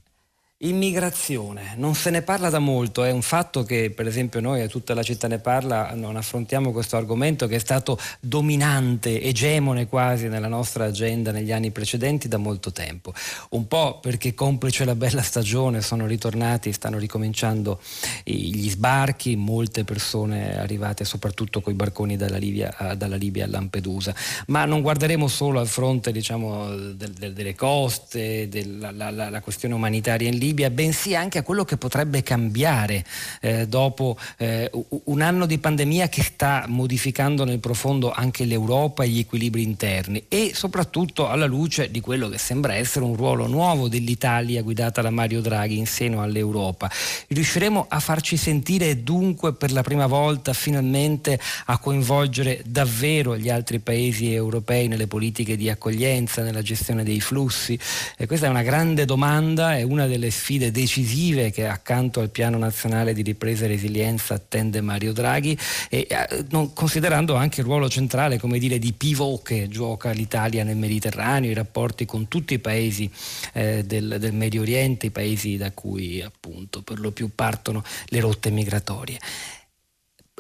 Immigrazione, 0.61 1.75
non 1.77 1.95
se 1.95 2.11
ne 2.11 2.23
parla 2.23 2.51
da 2.51 2.59
molto, 2.59 3.05
è 3.05 3.13
un 3.13 3.23
fatto 3.23 3.63
che 3.63 3.93
per 3.95 4.09
esempio 4.09 4.41
noi 4.41 4.61
a 4.61 4.67
tutta 4.67 4.93
la 4.93 5.05
città 5.05 5.29
ne 5.29 5.39
parla 5.39 5.93
non 5.95 6.17
affrontiamo 6.17 6.73
questo 6.73 6.97
argomento 6.97 7.47
che 7.47 7.55
è 7.55 7.61
stato 7.61 7.97
dominante, 8.19 9.23
egemone 9.23 9.87
quasi 9.87 10.27
nella 10.27 10.49
nostra 10.49 10.87
agenda 10.87 11.31
negli 11.31 11.53
anni 11.53 11.71
precedenti 11.71 12.27
da 12.27 12.39
molto 12.39 12.73
tempo. 12.73 13.15
Un 13.51 13.69
po' 13.69 14.01
perché 14.01 14.35
complice 14.35 14.85
la 14.85 14.97
bella 14.97 15.23
stagione 15.23 15.81
sono 15.81 16.07
ritornati, 16.07 16.73
stanno 16.73 16.99
ricominciando 16.99 17.81
gli 18.25 18.69
sbarchi, 18.69 19.37
molte 19.37 19.85
persone 19.85 20.59
arrivate 20.59 21.05
soprattutto 21.05 21.61
con 21.61 21.73
i 21.73 21.77
barconi 21.77 22.17
dalla 22.17 22.37
Libia, 22.37 22.75
dalla 22.97 23.15
Libia 23.15 23.45
a 23.45 23.49
Lampedusa, 23.49 24.13
ma 24.49 24.65
non 24.65 24.81
guarderemo 24.81 25.29
solo 25.29 25.61
al 25.61 25.69
fronte 25.69 26.11
diciamo, 26.11 26.69
del, 26.69 27.13
del, 27.13 27.33
delle 27.33 27.55
coste, 27.55 28.49
della 28.49 28.91
la, 28.91 29.11
la 29.11 29.41
questione 29.41 29.77
umanitaria 29.77 30.27
in 30.27 30.35
Libia, 30.35 30.47
Libia, 30.49 30.71
bensì 30.71 31.15
anche 31.15 31.39
a 31.39 31.43
quello 31.43 31.65
che 31.65 31.77
potrebbe 31.77 32.23
cambiare 32.23 33.05
eh, 33.41 33.69
dopo 33.69 34.17
eh, 34.39 34.71
un 35.05 35.21
anno 35.21 35.45
di 35.45 35.59
pandemia 35.59 36.09
che 36.09 36.23
sta 36.23 36.65
modificando 36.67 37.45
nel 37.45 37.59
profondo 37.59 38.11
anche 38.11 38.45
l'Europa 38.45 39.05
e 39.05 39.09
gli 39.09 39.19
equilibri 39.19 39.63
interni 39.63 40.25
e 40.29 40.53
soprattutto 40.55 41.29
alla 41.29 41.45
luce 41.45 41.91
di 41.91 42.01
quello 42.01 42.29
che 42.29 42.39
sembra 42.39 42.75
essere 42.75 43.05
un 43.05 43.15
ruolo 43.15 43.47
nuovo 43.47 43.89
dell'Italia 43.89 44.63
guidata 44.63 45.03
da 45.03 45.11
Mario 45.11 45.43
Draghi 45.43 45.77
in 45.77 45.87
seno 45.87 46.23
all'Europa. 46.23 46.91
Riusciremo 47.29 47.87
a 47.89 48.01
farci 48.01 48.37
sentire 48.39 49.03
dunque 49.03 49.53
per 49.53 49.73
la 49.73 49.83
prima 49.83 50.07
volta 50.07 50.55
finalmente 50.55 51.39
a 51.67 51.79
coinvolgere 51.79 52.63
davvero 52.65 53.37
gli 53.37 53.51
altri 53.51 53.81
paesi 53.81 54.33
europei 54.33 54.89
nelle 54.89 55.07
politiche 55.07 55.57
di 55.57 55.69
accoglienza, 55.69 56.43
nella 56.43 56.63
gestione 56.63 57.05
dei 57.05 57.21
flussi? 57.21 57.79
E 58.17 58.27
questa 58.27 58.47
è 58.47 58.49
una 58.49 58.63
grande 58.63 59.05
domanda, 59.05 59.77
è 59.77 59.83
una 59.83 60.07
delle 60.07 60.31
sfide 60.39 60.71
decisive 60.71 61.51
che 61.51 61.67
accanto 61.67 62.21
al 62.21 62.31
piano 62.31 62.57
nazionale 62.57 63.13
di 63.13 63.23
ripresa 63.23 63.65
e 63.65 63.69
resilienza 63.69 64.35
attende 64.35 64.81
Mario 64.81 65.13
Draghi 65.13 65.59
e 65.91 66.07
eh, 66.09 66.45
non, 66.51 66.73
considerando 66.73 67.35
anche 67.35 67.61
il 67.61 67.67
ruolo 67.67 67.89
centrale 67.89 68.39
come 68.39 68.59
dire, 68.59 68.79
di 68.79 68.93
pivot 68.93 69.43
che 69.43 69.69
gioca 69.69 70.11
l'Italia 70.11 70.65
nel 70.65 70.77
Mediterraneo, 70.77 71.51
i 71.51 71.55
rapporti 71.55 72.07
con 72.07 72.29
tutti 72.29 72.55
i 72.55 72.59
paesi 72.59 73.11
eh, 73.53 73.85
del, 73.85 74.17
del 74.19 74.33
Medio 74.33 74.63
Oriente, 74.63 75.07
i 75.07 75.11
paesi 75.11 75.57
da 75.57 75.73
cui 75.73 76.23
appunto 76.23 76.83
per 76.83 77.01
lo 77.01 77.11
più 77.11 77.31
partono 77.35 77.83
le 78.07 78.21
rotte 78.21 78.51
migratorie 78.51 79.19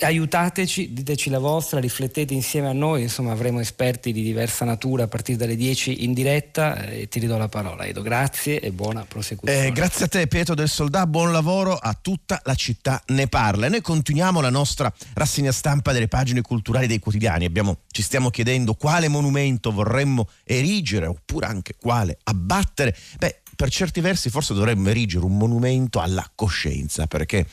aiutateci, 0.04 0.92
diteci 0.92 1.30
la 1.30 1.38
vostra, 1.38 1.80
riflettete 1.80 2.34
insieme 2.34 2.68
a 2.68 2.72
noi, 2.72 3.02
insomma 3.02 3.32
avremo 3.32 3.60
esperti 3.60 4.12
di 4.12 4.22
diversa 4.22 4.64
natura 4.64 5.04
a 5.04 5.08
partire 5.08 5.38
dalle 5.38 5.56
10 5.56 6.04
in 6.04 6.12
diretta 6.12 6.84
e 6.86 7.08
ti 7.08 7.18
ridò 7.18 7.36
la 7.36 7.48
parola 7.48 7.84
Edo, 7.84 8.02
grazie 8.02 8.60
e 8.60 8.70
buona 8.70 9.04
prosecuzione. 9.04 9.66
Eh, 9.66 9.72
grazie 9.72 10.04
a 10.06 10.08
te 10.08 10.26
Pietro 10.26 10.54
del 10.54 10.68
Soldà, 10.68 11.06
buon 11.06 11.32
lavoro 11.32 11.74
a 11.74 11.96
tutta 12.00 12.40
la 12.44 12.54
città 12.54 13.02
ne 13.08 13.26
parla. 13.26 13.66
E 13.66 13.68
noi 13.68 13.80
continuiamo 13.80 14.40
la 14.40 14.50
nostra 14.50 14.92
rassegna 15.14 15.52
stampa 15.52 15.92
delle 15.92 16.08
pagine 16.08 16.42
culturali 16.42 16.86
dei 16.86 16.98
quotidiani, 16.98 17.44
Abbiamo, 17.44 17.78
ci 17.90 18.02
stiamo 18.02 18.30
chiedendo 18.30 18.74
quale 18.74 19.08
monumento 19.08 19.72
vorremmo 19.72 20.28
erigere 20.44 21.06
oppure 21.06 21.46
anche 21.46 21.74
quale 21.78 22.18
abbattere, 22.24 22.96
beh 23.18 23.40
per 23.58 23.70
certi 23.70 24.00
versi 24.00 24.30
forse 24.30 24.54
dovremmo 24.54 24.88
erigere 24.88 25.24
un 25.24 25.36
monumento 25.36 25.98
alla 25.98 26.30
coscienza 26.32 27.08
perché 27.08 27.44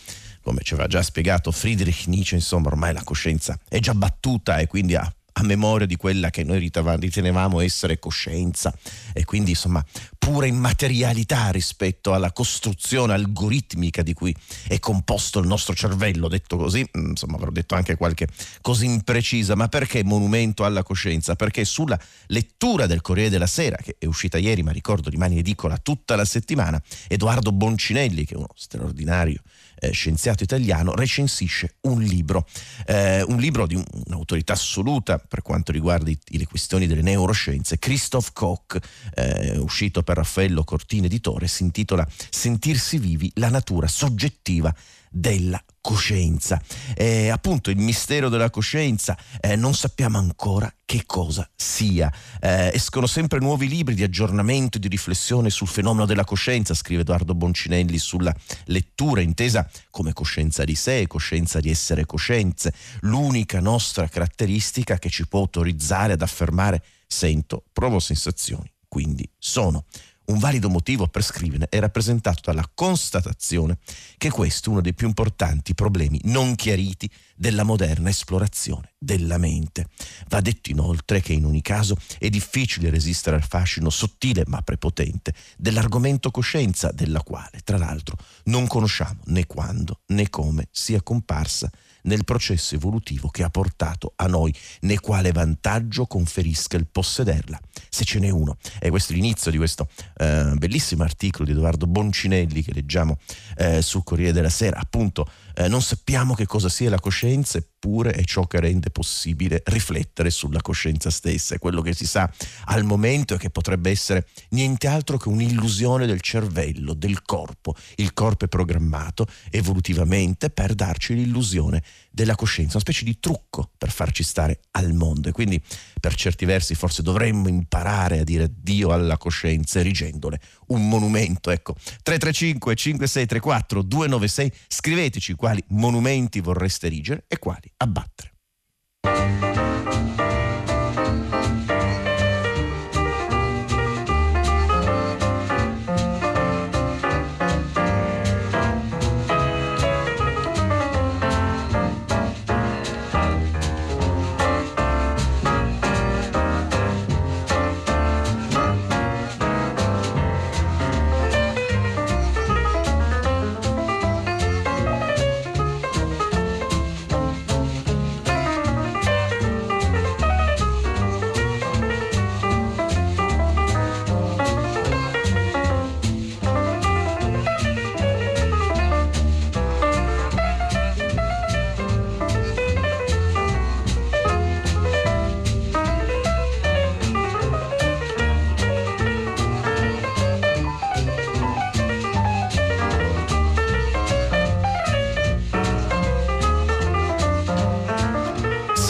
come 0.46 0.62
ci 0.62 0.74
aveva 0.74 0.88
già 0.88 1.02
spiegato 1.02 1.52
Friedrich 1.52 2.06
Nietzsche, 2.06 2.36
insomma 2.36 2.68
ormai 2.68 2.94
la 2.94 3.02
coscienza 3.04 3.58
è 3.68 3.80
già 3.80 3.96
battuta 3.96 4.60
e 4.60 4.68
quindi 4.68 4.96
ha 4.96 5.12
a 5.38 5.44
memoria 5.44 5.86
di 5.86 5.98
quella 5.98 6.30
che 6.30 6.44
noi 6.44 6.60
ritenevamo 6.60 7.60
essere 7.60 8.00
coscienza. 8.00 8.74
E 9.12 9.25
quindi 9.25 9.50
insomma 9.50 9.84
pura 10.18 10.46
immaterialità 10.46 11.50
rispetto 11.50 12.14
alla 12.14 12.32
costruzione 12.32 13.14
algoritmica 13.14 14.02
di 14.02 14.14
cui 14.14 14.34
è 14.68 14.80
composto 14.80 15.40
il 15.40 15.48
nostro 15.48 15.74
cervello, 15.74 16.28
detto 16.28 16.58
così, 16.58 16.88
mm, 16.98 17.10
insomma 17.10 17.36
avrò 17.36 17.50
detto 17.50 17.75
anche 17.75 17.96
qualche 17.98 18.28
cosa 18.62 18.86
imprecisa, 18.86 19.56
ma 19.56 19.68
perché 19.68 20.04
monumento 20.04 20.64
alla 20.64 20.84
coscienza? 20.84 21.36
Perché 21.36 21.66
sulla 21.66 22.00
lettura 22.28 22.86
del 22.86 23.02
Corriere 23.02 23.30
della 23.30 23.48
Sera, 23.48 23.78
che 23.78 23.98
è 24.00 24.06
uscita 24.06 24.38
ieri, 24.38 24.64
ma 24.64 24.72
ricordo 24.72 25.10
rimane 25.10 25.36
edicola 25.38 25.78
tutta 25.78 26.16
la 26.16 26.25
settimana, 26.25 26.82
Edoardo 27.10 27.52
Boncinelli, 27.52 28.25
che 28.25 28.36
è 28.36 28.38
uno 28.38 28.48
straordinario 28.56 29.42
eh, 29.79 29.91
scienziato 29.91 30.44
italiano, 30.44 30.94
recensisce 30.94 31.75
un 31.82 32.01
libro, 32.01 32.48
eh, 32.86 33.24
un 33.24 33.38
libro 33.38 33.65
di 33.67 33.75
un'autorità 33.75 34.53
assoluta 34.53 35.17
per 35.17 35.41
quanto 35.41 35.72
riguarda 35.72 36.10
i, 36.10 36.17
le 36.25 36.46
questioni 36.46 36.88
delle 36.88 37.01
neuroscienze, 37.01 37.79
Christoph 37.79 38.32
Koch, 38.34 38.77
eh, 39.13 39.58
uscito 39.58 40.03
per 40.03 40.17
Raffaello 40.17 40.63
Cortine 40.63 41.08
Editore, 41.08 41.48
si 41.48 41.63
intitola 41.63 42.08
Sentirsi 42.29 42.98
vivi, 42.98 43.32
la 43.36 43.50
natura 43.50 43.88
soggettiva 43.88 44.74
della 45.17 45.63
coscienza. 45.79 46.62
Eh, 46.93 47.29
appunto 47.29 47.69
il 47.69 47.77
mistero 47.77 48.27
della 48.27 48.50
coscienza, 48.50 49.17
eh, 49.39 49.55
non 49.55 49.74
sappiamo 49.74 50.17
ancora 50.17 50.69
che 50.84 51.03
cosa 51.05 51.50
sia. 51.55 52.12
Eh, 52.41 52.72
escono 52.74 53.07
sempre 53.07 53.39
nuovi 53.39 53.69
libri 53.69 53.95
di 53.95 54.03
aggiornamento 54.03 54.75
e 54.75 54.81
di 54.81 54.89
riflessione 54.89 55.50
sul 55.50 55.69
fenomeno 55.69 56.05
della 56.05 56.25
coscienza, 56.25 56.74
scrive 56.74 57.01
Edoardo 57.01 57.34
Boncinelli 57.34 57.98
sulla 57.98 58.36
lettura 58.65 59.22
intesa 59.22 59.69
come 59.89 60.12
coscienza 60.12 60.65
di 60.65 60.75
sé, 60.75 61.07
coscienza 61.07 61.62
di 61.62 61.69
essere 61.69 62.05
coscienze, 62.05 62.74
l'unica 63.01 63.62
nostra 63.62 64.10
caratteristica 64.10 64.98
che 64.98 65.10
ci 65.10 65.25
può 65.27 65.39
autorizzare 65.39 66.13
ad 66.13 66.22
affermare 66.22 66.84
sento, 67.07 67.63
provo 67.72 68.00
sensazioni, 68.00 68.69
quindi 68.89 69.29
sono 69.38 69.86
un 70.25 70.39
valido 70.39 70.70
motivo 70.70 71.08
per 71.08 71.24
scrivere 71.24 71.67
è 71.70 71.79
rappresentato 71.79 72.41
dalla 72.44 72.70
constatazione 72.74 73.77
che 74.17 74.29
questo 74.29 74.70
è 74.70 74.72
uno 74.74 74.82
dei 74.82 74.94
più 74.94 75.08
importanti 75.08 75.75
problemi 75.75 76.20
non 76.24 76.55
chiariti 76.55 77.10
della 77.36 77.63
moderna 77.63 78.10
esplorazione 78.10 78.94
della 78.98 79.38
mente. 79.38 79.88
Va 80.29 80.41
detto 80.41 80.72
inoltre 80.72 81.22
che 81.22 81.34
in 81.34 81.46
ogni 81.46 81.62
caso 81.62 81.98
è 82.17 82.29
difficile 82.29 82.89
resistere 82.89 83.36
al 83.36 83.44
fascino 83.44 83.89
sottile 83.89 84.44
ma 84.48 84.62
prepotente 84.62 85.34
dell'argomento 85.58 86.32
coscienza, 86.32 86.91
della 86.91 87.22
quale, 87.22 87.62
tra 87.63 87.77
l'altro, 87.77 88.17
non 88.46 88.67
conosciamo 88.67 89.20
né 89.25 89.46
quando 89.46 90.01
né 90.08 90.29
come 90.29 90.67
sia 90.72 91.01
comparsa 91.01 91.70
nel 92.06 92.24
processo 92.24 92.76
evolutivo 92.76 93.30
che 93.30 93.44
ha 93.44 93.50
portato 93.50 94.14
a 94.16 94.28
noi, 94.28 94.54
né 94.82 95.00
quale 95.00 95.32
vantaggio 95.32 96.06
conferisca 96.06 96.78
il 96.78 96.88
possederla, 96.88 97.60
se 97.90 98.04
ce 98.04 98.20
n'è 98.20 98.30
uno. 98.30 98.58
E 98.80 98.90
questo 98.90 99.14
è 99.14 99.16
l'inizio 99.16 99.52
di 99.52 99.58
questo 99.58 99.88
eh, 100.18 100.54
bellissimo 100.56 101.04
articolo 101.04 101.46
di 101.46 101.52
Edoardo 101.52 101.88
Boncinelli 101.88 102.64
che 102.64 102.74
leggiamo 102.74 103.18
eh, 103.58 103.82
su 103.82 104.04
Corriere 104.04 104.34
della 104.34 104.50
Sera, 104.50 104.80
appunto 104.80 105.28
eh, 105.56 105.68
non 105.68 105.82
sappiamo 105.82 106.34
che 106.34 106.46
cosa 106.46 106.70
sia 106.70 106.90
la 106.90 107.00
coscienza, 107.00 107.58
eppure 107.58 108.12
è 108.12 108.24
ciò 108.24 108.46
che 108.46 108.60
rende 108.60 108.90
possibile 108.90 109.62
riflettere 109.66 110.30
sulla 110.30 110.62
coscienza 110.62 111.10
stessa. 111.10 111.56
È 111.56 111.60
quello 111.60 111.82
che 111.82 111.94
si 111.94 112.06
sa 112.06 112.30
al 112.66 112.84
momento 112.84 113.36
e 113.36 113.38
che 113.38 113.50
potrebbe 113.50 113.90
essere 113.90 114.28
niente 114.50 114.88
altro 114.88 115.18
che 115.18 115.30
un'illusione 115.30 116.06
del 116.06 116.22
cervello, 116.22 116.94
del 116.94 117.22
corpo. 117.22 117.74
Il 117.96 118.14
corpo 118.14 118.46
è 118.46 118.48
programmato 118.48 119.28
evolutivamente 119.50 120.50
per 120.50 120.76
darci 120.76 121.16
l'illusione 121.16 121.82
della 122.15 122.36
coscienza, 122.36 122.72
una 122.72 122.79
specie 122.79 123.03
di 123.03 123.19
trucco 123.19 123.69
per 123.77 123.91
farci 123.91 124.24
stare 124.24 124.62
al 124.72 124.93
mondo. 124.93 125.27
E 125.27 125.31
quindi 125.34 125.62
per 126.00 126.15
certi 126.15 126.45
versi 126.45 126.74
forse 126.74 127.03
dovremmo 127.03 127.50
imparare 127.50 128.19
a 128.19 128.24
dire 128.24 128.50
Dio 128.55 128.91
alla 128.91 129.17
coscienza 129.17 129.79
erigendole 129.79 130.39
un 130.67 130.88
monumento. 130.88 131.51
Ecco, 131.51 131.75
335 131.75 132.74
5634 132.74 133.81
296, 133.81 134.51
scriveteci 134.67 135.34
quali 135.34 135.62
monumenti 135.67 136.39
vorreste 136.39 136.88
erigere 136.88 137.25
e 137.27 137.38
quali 137.38 137.69
abbattere. 137.77 138.35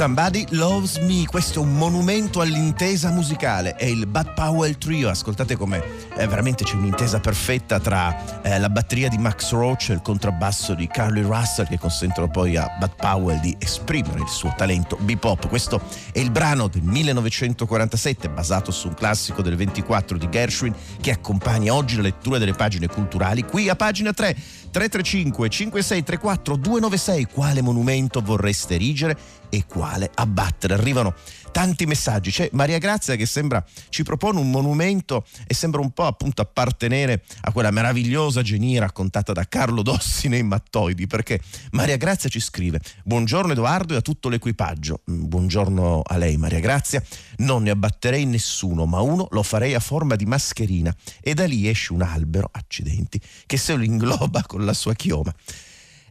Somebody 0.05 0.45
Loves 0.51 0.97
Me, 0.97 1.25
questo 1.25 1.59
è 1.59 1.63
un 1.63 1.73
monumento 1.73 2.39
all'intesa 2.39 3.09
musicale, 3.09 3.73
è 3.73 3.85
il 3.85 4.05
Bud 4.05 4.35
Powell 4.35 4.77
Trio, 4.77 5.09
ascoltate 5.09 5.55
come 5.55 5.83
eh, 6.15 6.27
veramente 6.27 6.63
c'è 6.63 6.75
un'intesa 6.75 7.19
perfetta 7.19 7.79
tra 7.79 8.43
eh, 8.43 8.59
la 8.59 8.69
batteria 8.69 9.09
di 9.09 9.17
Max 9.17 9.51
Roach 9.51 9.89
e 9.89 9.93
il 9.93 10.03
contrabbasso 10.03 10.75
di 10.75 10.85
Carly 10.85 11.23
Russell 11.23 11.67
che 11.67 11.79
consentono 11.79 12.29
poi 12.29 12.55
a 12.55 12.69
Bud 12.77 12.95
Powell 12.97 13.39
di 13.39 13.55
esprimere 13.57 14.19
il 14.19 14.27
suo 14.27 14.53
talento 14.55 14.95
bebop. 15.01 15.47
Questo 15.47 15.81
è 16.11 16.19
il 16.19 16.29
brano 16.29 16.67
del 16.67 16.83
1947 16.83 18.29
basato 18.29 18.69
su 18.69 18.89
un 18.89 18.93
classico 18.93 19.41
del 19.41 19.55
24 19.55 20.19
di 20.19 20.29
Gershwin 20.29 20.75
che 21.01 21.09
accompagna 21.09 21.73
oggi 21.73 21.95
la 21.95 22.03
lettura 22.03 22.37
delle 22.37 22.53
pagine 22.53 22.85
culturali 22.85 23.43
qui 23.43 23.69
a 23.69 23.75
pagina 23.75 24.13
3 24.13 24.35
335 24.69 25.49
5634 25.49 26.55
296 26.57 27.25
quale 27.31 27.63
monumento 27.63 28.21
vorreste 28.21 28.75
erigere 28.75 29.17
e 29.49 29.63
quale 29.65 29.94
abbattere. 30.13 30.73
Arrivano 30.73 31.13
tanti 31.55 31.85
messaggi. 31.85 32.31
C'è 32.31 32.49
Maria 32.51 32.79
Grazia 32.79 33.15
che 33.15 33.25
sembra 33.25 33.63
ci 33.87 34.03
propone 34.03 34.39
un 34.39 34.49
monumento 34.49 35.25
e 35.47 35.53
sembra 35.53 35.79
un 35.79 35.91
po' 35.91 36.05
appunto 36.05 36.41
appartenere 36.41 37.23
a 37.43 37.53
quella 37.53 37.71
meravigliosa 37.71 38.41
genia 38.41 38.81
raccontata 38.81 39.31
da 39.31 39.47
Carlo 39.47 39.81
Dossi 39.81 40.27
nei 40.27 40.43
Mattoidi, 40.43 41.07
perché 41.07 41.39
Maria 41.71 41.95
Grazia 41.95 42.27
ci 42.27 42.41
scrive: 42.41 42.81
Buongiorno 43.05 43.53
Edoardo 43.53 43.93
e 43.93 43.97
a 43.97 44.01
tutto 44.01 44.27
l'equipaggio. 44.27 45.03
Mm, 45.09 45.27
buongiorno 45.27 46.01
a 46.05 46.17
lei, 46.17 46.35
Maria 46.35 46.59
Grazia. 46.59 47.01
Non 47.37 47.63
ne 47.63 47.69
abbatterei 47.69 48.25
nessuno, 48.25 48.85
ma 48.85 48.99
uno 48.99 49.27
lo 49.31 49.41
farei 49.41 49.75
a 49.75 49.79
forma 49.79 50.17
di 50.17 50.25
mascherina 50.25 50.93
e 51.21 51.33
da 51.33 51.45
lì 51.45 51.69
esce 51.69 51.93
un 51.93 52.01
albero, 52.01 52.49
accidenti, 52.51 53.21
che 53.45 53.55
se 53.55 53.75
lo 53.75 53.83
ingloba 53.83 54.43
con 54.45 54.65
la 54.65 54.73
sua 54.73 54.93
chioma. 54.93 55.33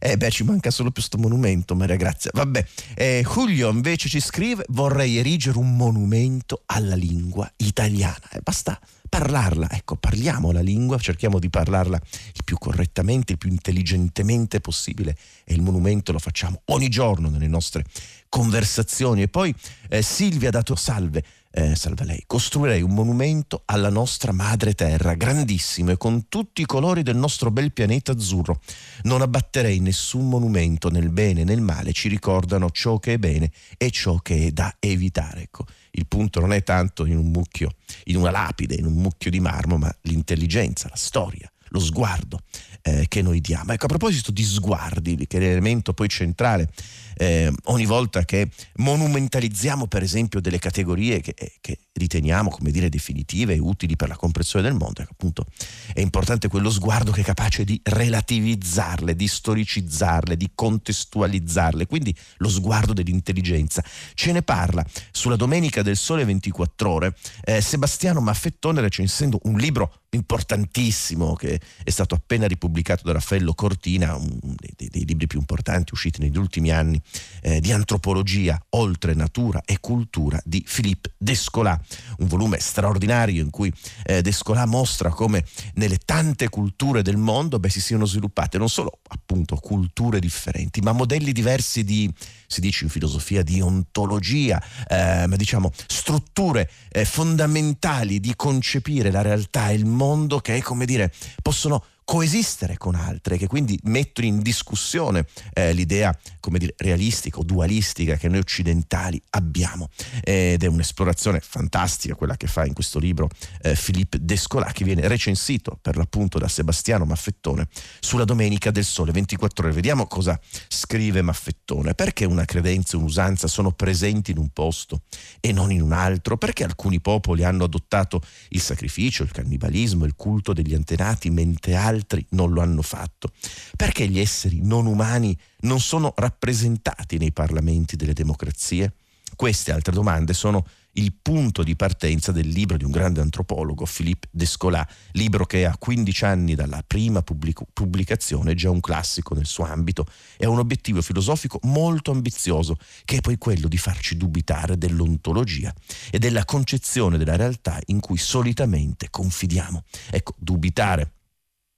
Eh 0.05 0.17
beh, 0.17 0.29
ci 0.29 0.43
manca 0.43 0.69
solo 0.69 0.91
più 0.91 1.01
sto 1.01 1.17
monumento, 1.17 1.73
Maria 1.73 1.95
Grazia. 1.95 2.29
Vabbè, 2.31 2.63
eh, 2.93 3.25
Julio 3.27 3.71
invece 3.71 4.07
ci 4.07 4.19
scrive: 4.19 4.63
vorrei 4.67 5.17
erigere 5.17 5.57
un 5.57 5.75
monumento 5.75 6.61
alla 6.67 6.93
lingua 6.93 7.51
italiana. 7.57 8.29
Eh, 8.29 8.39
basta 8.43 8.79
parlarla, 9.09 9.67
ecco, 9.71 9.95
parliamo 9.95 10.51
la 10.51 10.61
lingua, 10.61 10.99
cerchiamo 10.99 11.39
di 11.39 11.49
parlarla 11.49 11.99
il 12.33 12.43
più 12.43 12.59
correttamente, 12.59 13.31
il 13.31 13.39
più 13.39 13.49
intelligentemente 13.49 14.61
possibile 14.61 15.17
e 15.43 15.55
il 15.55 15.63
monumento 15.63 16.11
lo 16.11 16.19
facciamo 16.19 16.61
ogni 16.65 16.89
giorno 16.89 17.27
nelle 17.27 17.47
nostre 17.47 17.83
conversazioni. 18.29 19.23
E 19.23 19.27
poi 19.27 19.55
eh, 19.89 20.03
Silvia 20.03 20.49
ha 20.49 20.51
dato 20.51 20.75
salve 20.75 21.23
eh, 21.57 21.73
salve 21.73 22.03
lei, 22.03 22.23
costruirei 22.27 22.81
un 22.81 22.93
monumento 22.93 23.61
alla 23.63 23.89
nostra 23.89 24.33
madre 24.33 24.73
terra, 24.73 25.13
grandissimo 25.13 25.91
e 25.91 25.97
con 25.97 26.27
tutti 26.27 26.61
i 26.61 26.65
colori 26.65 27.01
del 27.01 27.15
nostro 27.15 27.49
bel 27.49 27.71
pianeta 27.71 28.11
azzurro. 28.11 28.59
Non 29.03 29.21
abbatterei 29.21 29.79
nessun 29.79 30.27
monumento 30.27 30.89
nel 30.89 31.09
bene 31.11 31.41
e 31.41 31.43
nel 31.45 31.61
male, 31.61 31.93
ci 31.93 32.09
ricordano 32.09 32.69
ciò 32.71 32.99
che 32.99 33.13
è 33.13 33.17
bene 33.17 33.51
e 33.77 33.89
ciò 33.89 34.17
che 34.17 34.47
è 34.47 34.51
da 34.51 34.75
evitare. 34.79 35.43
Ecco, 35.43 35.65
il 35.91 36.05
punto 36.07 36.41
non 36.41 36.51
è 36.51 36.61
tanto 36.61 37.05
in 37.05 37.15
un 37.15 37.27
mucchio, 37.27 37.71
in 38.05 38.17
una 38.17 38.31
lapide, 38.31 38.75
in 38.75 38.85
un 38.85 38.95
mucchio 38.95 39.31
di 39.31 39.39
marmo, 39.39 39.77
ma 39.77 39.95
l'intelligenza, 40.01 40.89
la 40.89 40.97
storia, 40.97 41.49
lo 41.69 41.79
sguardo 41.79 42.41
eh, 42.81 43.05
che 43.07 43.21
noi 43.21 43.39
diamo. 43.39 43.71
Ecco, 43.71 43.85
a 43.85 43.87
proposito 43.87 44.31
di 44.31 44.43
sguardi, 44.43 45.25
che 45.25 45.37
è 45.37 45.39
l'elemento 45.39 45.93
poi 45.93 46.09
centrale 46.09 46.69
eh, 47.15 47.51
ogni 47.65 47.85
volta 47.85 48.25
che 48.25 48.49
monumentalizziamo 48.75 49.87
per 49.87 50.03
esempio 50.03 50.39
delle 50.39 50.59
categorie 50.59 51.21
che, 51.21 51.33
eh, 51.35 51.53
che, 51.61 51.79
riteniamo 51.95 52.49
come 52.49 52.71
dire 52.71 52.89
definitive 52.89 53.53
e 53.53 53.57
utili 53.57 53.95
per 53.95 54.09
la 54.09 54.17
comprensione 54.17 54.67
del 54.67 54.77
mondo, 54.77 55.01
ecco, 55.01 55.13
appunto 55.13 55.45
è 55.93 56.01
importante 56.01 56.49
quello 56.49 56.69
sguardo 56.69 57.11
che 57.11 57.21
è 57.21 57.23
capace 57.23 57.63
di 57.63 57.79
relativizzarle, 57.81 59.15
di 59.15 59.27
storicizzarle, 59.27 60.35
di 60.35 60.51
contestualizzarle, 60.53 61.87
quindi 61.87 62.13
lo 62.37 62.49
sguardo 62.49 62.91
dell'intelligenza. 62.91 63.81
Ce 64.13 64.33
ne 64.33 64.41
parla 64.41 64.85
sulla 65.11 65.37
Domenica 65.37 65.81
del 65.81 65.95
Sole 65.95 66.25
24 66.25 66.89
ore 66.89 67.15
eh, 67.45 67.61
Sebastiano 67.61 68.19
Maffettone 68.19 68.81
recensendo 68.81 69.39
un 69.43 69.57
libro 69.57 70.01
importantissimo 70.15 71.35
che 71.35 71.59
è 71.83 71.89
stato 71.89 72.15
appena 72.15 72.47
ripubblicato 72.47 73.03
da 73.03 73.13
Raffaello 73.13 73.53
Cortina, 73.53 74.15
uno 74.15 74.55
dei, 74.75 74.87
dei 74.89 75.05
libri 75.05 75.27
più 75.27 75.39
importanti 75.39 75.93
usciti 75.93 76.21
negli 76.21 76.37
ultimi 76.37 76.71
anni 76.71 77.01
eh, 77.41 77.59
di 77.61 77.71
antropologia 77.71 78.59
oltre 78.69 79.13
natura 79.13 79.61
e 79.65 79.79
cultura 79.79 80.41
di 80.43 80.65
Philippe 80.67 81.13
Descola, 81.17 81.79
un 82.17 82.27
volume 82.27 82.59
straordinario 82.59 83.41
in 83.41 83.49
cui 83.49 83.71
eh, 84.03 84.21
Descola 84.21 84.65
mostra 84.65 85.09
come 85.09 85.43
nelle 85.75 85.97
tante 85.97 86.49
culture 86.49 87.01
del 87.01 87.17
mondo 87.17 87.59
beh, 87.59 87.69
si 87.69 87.81
siano 87.81 88.05
sviluppate 88.05 88.57
non 88.57 88.69
solo 88.69 88.99
appunto 89.07 89.55
culture 89.57 90.19
differenti, 90.19 90.81
ma 90.81 90.91
modelli 90.91 91.31
diversi 91.31 91.83
di, 91.83 92.11
si 92.47 92.61
dice 92.61 92.83
in 92.85 92.89
filosofia, 92.89 93.43
di 93.43 93.61
ontologia, 93.61 94.61
eh, 94.87 95.27
diciamo 95.35 95.71
strutture 95.87 96.69
eh, 96.89 97.05
fondamentali 97.05 98.19
di 98.19 98.33
concepire 98.35 99.11
la 99.11 99.21
realtà 99.21 99.69
e 99.69 99.75
il 99.75 99.85
mondo 99.85 100.39
che, 100.39 100.61
come 100.61 100.85
dire, 100.85 101.11
possono 101.41 101.83
coesistere 102.05 102.77
con 102.77 102.93
altre, 102.93 103.35
che 103.35 103.47
quindi 103.47 103.77
mettono 103.85 104.27
in 104.27 104.41
discussione 104.41 105.25
eh, 105.53 105.73
l'idea, 105.73 106.15
come 106.39 106.59
dire, 106.59 106.75
realistica 106.77 107.39
o 107.39 107.43
dualistica 107.43 108.15
che 108.15 108.29
noi 108.29 108.37
occidentali 108.37 109.21
abbiamo. 109.31 109.89
Ed 110.23 110.63
è 110.63 110.67
un'esplorazione 110.67 111.39
fantastica 111.41 112.13
quella 112.13 112.37
che 112.37 112.45
fa 112.45 112.63
in 112.63 112.73
questo 112.73 112.99
libro 112.99 113.27
eh, 113.61 113.73
Philippe 113.75 114.19
Descola, 114.21 114.71
che 114.71 114.85
viene 114.85 115.07
recensito 115.07 115.77
per 115.81 115.97
l'appunto 115.97 116.37
da 116.37 116.47
Sebastiano 116.47 117.05
Maffettone 117.05 117.67
sulla 117.99 118.23
Domenica 118.23 118.69
del 118.69 118.85
Sole 118.85 119.11
24 119.11 119.65
ore. 119.65 119.73
Vediamo 119.73 120.05
cosa 120.05 120.39
scrive 120.67 121.23
Maffettone. 121.23 121.95
Perché 121.95 122.25
una 122.25 122.45
credenza 122.45 122.97
un'usanza 122.97 123.47
sono 123.47 123.71
presenti 123.71 124.29
in 124.29 124.37
un 124.37 124.49
posto 124.49 125.01
e 125.39 125.51
non 125.51 125.71
in 125.71 125.81
un 125.81 125.91
altro? 125.91 126.37
Perché 126.37 126.63
alcuni 126.63 127.01
popoli 127.01 127.43
hanno 127.43 127.63
adottato 127.63 128.21
il 128.49 128.61
sacrificio, 128.61 129.23
il 129.23 129.31
cannibalismo, 129.31 130.05
il 130.05 130.13
culto 130.15 130.53
degli 130.53 130.75
antenati, 130.75 131.31
mentre 131.31 131.73
altri 131.73 131.93
altri 131.95 132.25
non 132.31 132.51
lo 132.51 132.61
hanno 132.61 132.81
fatto? 132.81 133.31
Perché 133.75 134.07
gli 134.07 134.19
esseri 134.19 134.59
non 134.61 134.85
umani 134.85 135.37
non 135.61 135.79
sono 135.79 136.13
rappresentati 136.15 137.17
nei 137.17 137.31
parlamenti 137.31 137.95
delle 137.95 138.13
democrazie? 138.13 138.93
Queste 139.35 139.71
altre 139.71 139.93
domande 139.93 140.33
sono 140.33 140.65
il 140.97 141.13
punto 141.21 141.63
di 141.63 141.75
partenza 141.75 142.31
del 142.31 142.47
libro 142.47 142.77
di 142.77 142.85
un 142.85 142.91
grande 142.91 143.19
antropologo, 143.19 143.85
Philippe 143.85 144.27
Descolat, 144.31 144.89
libro 145.11 145.45
che 145.45 145.65
a 145.65 145.75
15 145.77 146.25
anni 146.25 146.55
dalla 146.55 146.81
prima 146.85 147.21
pubblicazione 147.21 148.51
è 148.51 148.53
già 148.53 148.69
un 148.69 148.79
classico 148.79 149.33
nel 149.33 149.45
suo 149.45 149.65
ambito 149.65 150.05
e 150.37 150.45
ha 150.45 150.49
un 150.49 150.59
obiettivo 150.59 151.01
filosofico 151.01 151.59
molto 151.63 152.11
ambizioso, 152.11 152.77
che 153.03 153.17
è 153.17 153.21
poi 153.21 153.37
quello 153.37 153.67
di 153.67 153.77
farci 153.77 154.15
dubitare 154.15 154.77
dell'ontologia 154.77 155.73
e 156.09 156.17
della 156.17 156.45
concezione 156.45 157.17
della 157.17 157.35
realtà 157.35 157.77
in 157.87 157.99
cui 157.99 158.17
solitamente 158.17 159.09
confidiamo. 159.09 159.83
Ecco, 160.11 160.33
dubitare 160.37 161.14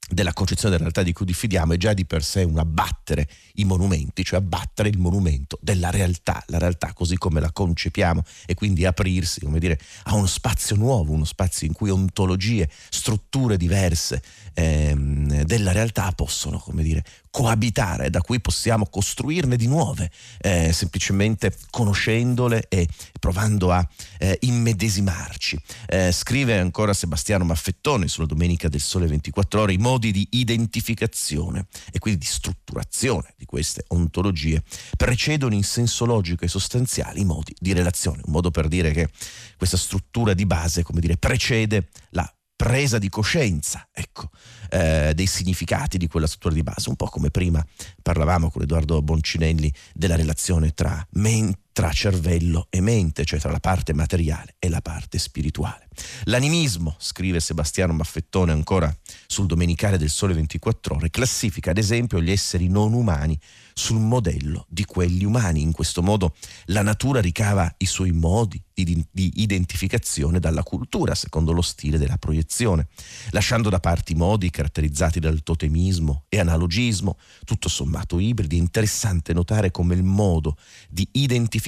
della 0.08 0.32
concezione 0.32 0.70
della 0.70 0.84
realtà 0.84 1.02
di 1.02 1.12
cui 1.12 1.26
diffidiamo 1.26 1.74
è 1.74 1.76
già 1.76 1.92
di 1.92 2.06
per 2.06 2.24
sé 2.24 2.42
un 2.42 2.58
abbattere 2.58 3.28
i 3.54 3.64
monumenti, 3.64 4.24
cioè 4.24 4.38
abbattere 4.38 4.88
il 4.88 4.98
monumento 4.98 5.58
della 5.60 5.90
realtà, 5.90 6.42
la 6.46 6.58
realtà 6.58 6.92
così 6.92 7.18
come 7.18 7.40
la 7.40 7.52
concepiamo 7.52 8.22
e 8.46 8.54
quindi 8.54 8.86
aprirsi, 8.86 9.40
come 9.40 9.58
dire, 9.58 9.78
a 10.04 10.14
uno 10.14 10.26
spazio 10.26 10.76
nuovo, 10.76 11.12
uno 11.12 11.24
spazio 11.24 11.66
in 11.66 11.72
cui 11.72 11.90
ontologie, 11.90 12.68
strutture 12.88 13.56
diverse 13.56 14.22
ehm, 14.54 15.42
della 15.42 15.72
realtà 15.72 16.10
possono, 16.12 16.58
come 16.58 16.82
dire, 16.82 17.04
coabitare, 17.30 18.10
da 18.10 18.20
cui 18.20 18.40
possiamo 18.40 18.86
costruirne 18.86 19.56
di 19.56 19.66
nuove, 19.66 20.10
eh, 20.40 20.72
semplicemente 20.72 21.54
conoscendole 21.70 22.66
e 22.68 22.88
provando 23.20 23.70
a 23.70 23.86
eh, 24.18 24.38
immedesimarci. 24.40 25.60
Eh, 25.86 26.12
scrive 26.12 26.58
ancora 26.58 26.94
Sebastiano 26.94 27.44
Maffettone 27.44 28.08
sulla 28.08 28.26
Domenica 28.26 28.68
del 28.68 28.80
Sole 28.80 29.06
24 29.06 29.60
ore 29.60 29.72
i 29.72 29.78
modi 29.78 29.97
di 29.98 30.26
identificazione 30.30 31.66
e 31.90 31.98
quindi 31.98 32.20
di 32.20 32.26
strutturazione 32.26 33.34
di 33.36 33.44
queste 33.44 33.84
ontologie 33.88 34.62
precedono 34.96 35.54
in 35.54 35.64
senso 35.64 36.04
logico 36.04 36.44
e 36.44 36.48
sostanziale 36.48 37.20
i 37.20 37.24
modi 37.24 37.54
di 37.58 37.72
relazione, 37.72 38.22
un 38.24 38.32
modo 38.32 38.50
per 38.50 38.68
dire 38.68 38.92
che 38.92 39.08
questa 39.56 39.76
struttura 39.76 40.34
di 40.34 40.46
base, 40.46 40.82
come 40.82 41.00
dire, 41.00 41.16
precede 41.16 41.88
la 42.10 42.30
presa 42.58 42.98
di 42.98 43.08
coscienza 43.08 43.88
ecco, 43.92 44.30
eh, 44.70 45.12
dei 45.14 45.26
significati 45.26 45.96
di 45.96 46.08
quella 46.08 46.26
struttura 46.26 46.54
di 46.54 46.64
base, 46.64 46.88
un 46.88 46.96
po' 46.96 47.06
come 47.06 47.30
prima 47.30 47.64
parlavamo 48.02 48.50
con 48.50 48.62
Edoardo 48.62 49.00
Boncinelli 49.00 49.72
della 49.94 50.16
relazione 50.16 50.72
tra, 50.72 51.06
men- 51.12 51.56
tra 51.78 51.92
cervello 51.92 52.66
e 52.70 52.80
mente, 52.80 53.24
cioè 53.24 53.38
tra 53.38 53.52
la 53.52 53.60
parte 53.60 53.94
materiale 53.94 54.56
e 54.58 54.68
la 54.68 54.80
parte 54.80 55.16
spirituale. 55.16 55.86
L'animismo, 56.24 56.96
scrive 56.98 57.38
Sebastiano 57.38 57.92
Maffettone 57.92 58.50
ancora 58.50 58.92
sul 59.28 59.46
Domenicale 59.46 59.96
del 59.96 60.10
Sole 60.10 60.34
24 60.34 60.96
ore, 60.96 61.10
classifica 61.10 61.70
ad 61.70 61.78
esempio 61.78 62.20
gli 62.20 62.32
esseri 62.32 62.66
non 62.66 62.94
umani 62.94 63.38
sul 63.74 64.00
modello 64.00 64.66
di 64.68 64.84
quelli 64.84 65.24
umani. 65.24 65.62
In 65.62 65.70
questo 65.70 66.02
modo 66.02 66.34
la 66.66 66.82
natura 66.82 67.20
ricava 67.20 67.72
i 67.78 67.86
suoi 67.86 68.10
modi 68.10 68.60
di, 68.74 69.04
di 69.10 69.34
identificazione 69.36 70.40
dalla 70.40 70.64
cultura, 70.64 71.14
secondo 71.14 71.52
lo 71.52 71.62
stile 71.62 71.98
della 71.98 72.18
proiezione, 72.18 72.88
lasciando 73.30 73.68
da 73.68 73.78
parte 73.78 74.12
i 74.12 74.16
modi 74.16 74.50
caratterizzati 74.50 75.20
dal 75.20 75.44
totemismo 75.44 76.24
e 76.28 76.40
analogismo, 76.40 77.18
tutto 77.44 77.68
sommato 77.68 78.18
ibridi. 78.18 78.56
È 78.56 78.60
interessante 78.60 79.32
notare 79.32 79.70
come 79.70 79.94
il 79.94 80.02
modo 80.02 80.56
di 80.88 81.08
identificazione 81.12 81.67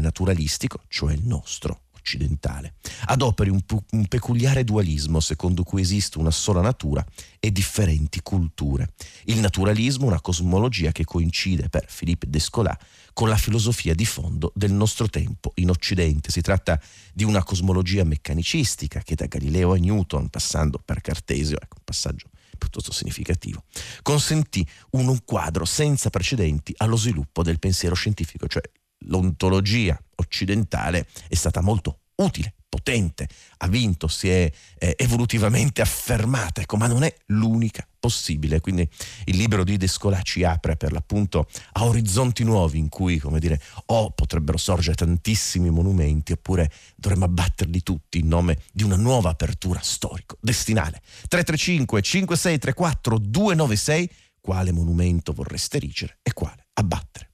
naturalistico, 0.00 0.82
cioè 0.88 1.12
il 1.12 1.24
nostro, 1.24 1.82
occidentale, 2.08 2.74
adoperi 3.06 3.50
un, 3.50 3.60
un, 3.90 4.06
peculiare 4.06 4.64
dualismo 4.64 5.20
secondo 5.20 5.62
cui 5.62 5.82
esiste 5.82 6.18
una 6.18 6.30
sola 6.30 6.62
natura 6.62 7.04
e 7.38 7.52
differenti 7.52 8.20
culture. 8.22 8.94
Il 9.24 9.40
naturalismo, 9.40 10.06
una 10.06 10.20
cosmologia 10.20 10.90
che 10.90 11.04
coincide 11.04 11.68
per 11.68 11.86
Philippe 11.86 12.30
Descolat 12.30 12.82
con 13.12 13.28
la 13.28 13.36
filosofia 13.36 13.94
di 13.94 14.06
fondo 14.06 14.52
del 14.54 14.72
nostro 14.72 15.08
tempo 15.08 15.52
in 15.56 15.68
Occidente. 15.68 16.30
Si 16.30 16.40
tratta 16.40 16.80
di 17.12 17.24
una 17.24 17.42
cosmologia 17.44 18.04
meccanicistica 18.04 19.00
che 19.00 19.14
da 19.14 19.26
Galileo 19.26 19.72
a 19.72 19.76
Newton, 19.76 20.28
passando 20.30 20.80
per 20.82 21.02
Cartesio, 21.02 21.60
ecco 21.60 21.76
un 21.78 21.84
passaggio 21.84 22.28
piuttosto 22.56 22.90
significativo, 22.90 23.62
consentì 24.02 24.66
un, 24.90 25.06
un 25.06 25.24
quadro 25.24 25.64
senza 25.64 26.10
precedenti 26.10 26.74
allo 26.78 26.96
sviluppo 26.96 27.44
del 27.44 27.60
pensiero 27.60 27.94
scientifico, 27.94 28.48
cioè 28.48 28.62
l'ontologia 29.06 30.00
occidentale 30.16 31.06
è 31.28 31.34
stata 31.34 31.60
molto 31.60 32.00
utile, 32.16 32.54
potente, 32.68 33.28
ha 33.58 33.68
vinto, 33.68 34.08
si 34.08 34.28
è 34.28 34.50
eh, 34.78 34.94
evolutivamente 34.98 35.80
affermata, 35.80 36.60
ecco, 36.60 36.76
ma 36.76 36.86
non 36.86 37.02
è 37.02 37.14
l'unica 37.26 37.86
possibile. 37.98 38.60
Quindi 38.60 38.88
il 39.26 39.36
libro 39.36 39.64
di 39.64 39.76
Descola 39.76 40.20
ci 40.22 40.44
apre 40.44 40.76
per 40.76 40.92
l'appunto 40.92 41.48
a 41.72 41.84
orizzonti 41.84 42.44
nuovi 42.44 42.78
in 42.78 42.88
cui, 42.88 43.18
come 43.18 43.38
dire, 43.38 43.60
o 43.86 44.10
potrebbero 44.10 44.58
sorgere 44.58 44.96
tantissimi 44.96 45.70
monumenti, 45.70 46.32
oppure 46.32 46.70
dovremmo 46.96 47.24
abbatterli 47.24 47.82
tutti 47.82 48.18
in 48.18 48.28
nome 48.28 48.58
di 48.72 48.82
una 48.82 48.96
nuova 48.96 49.30
apertura 49.30 49.80
storico-destinale. 49.82 51.00
335 51.28 52.02
5634 52.02 53.18
296 53.18 54.10
quale 54.40 54.72
monumento 54.72 55.32
vorreste 55.32 55.76
erigere 55.76 56.18
e 56.22 56.32
quale 56.32 56.66
abbattere. 56.74 57.27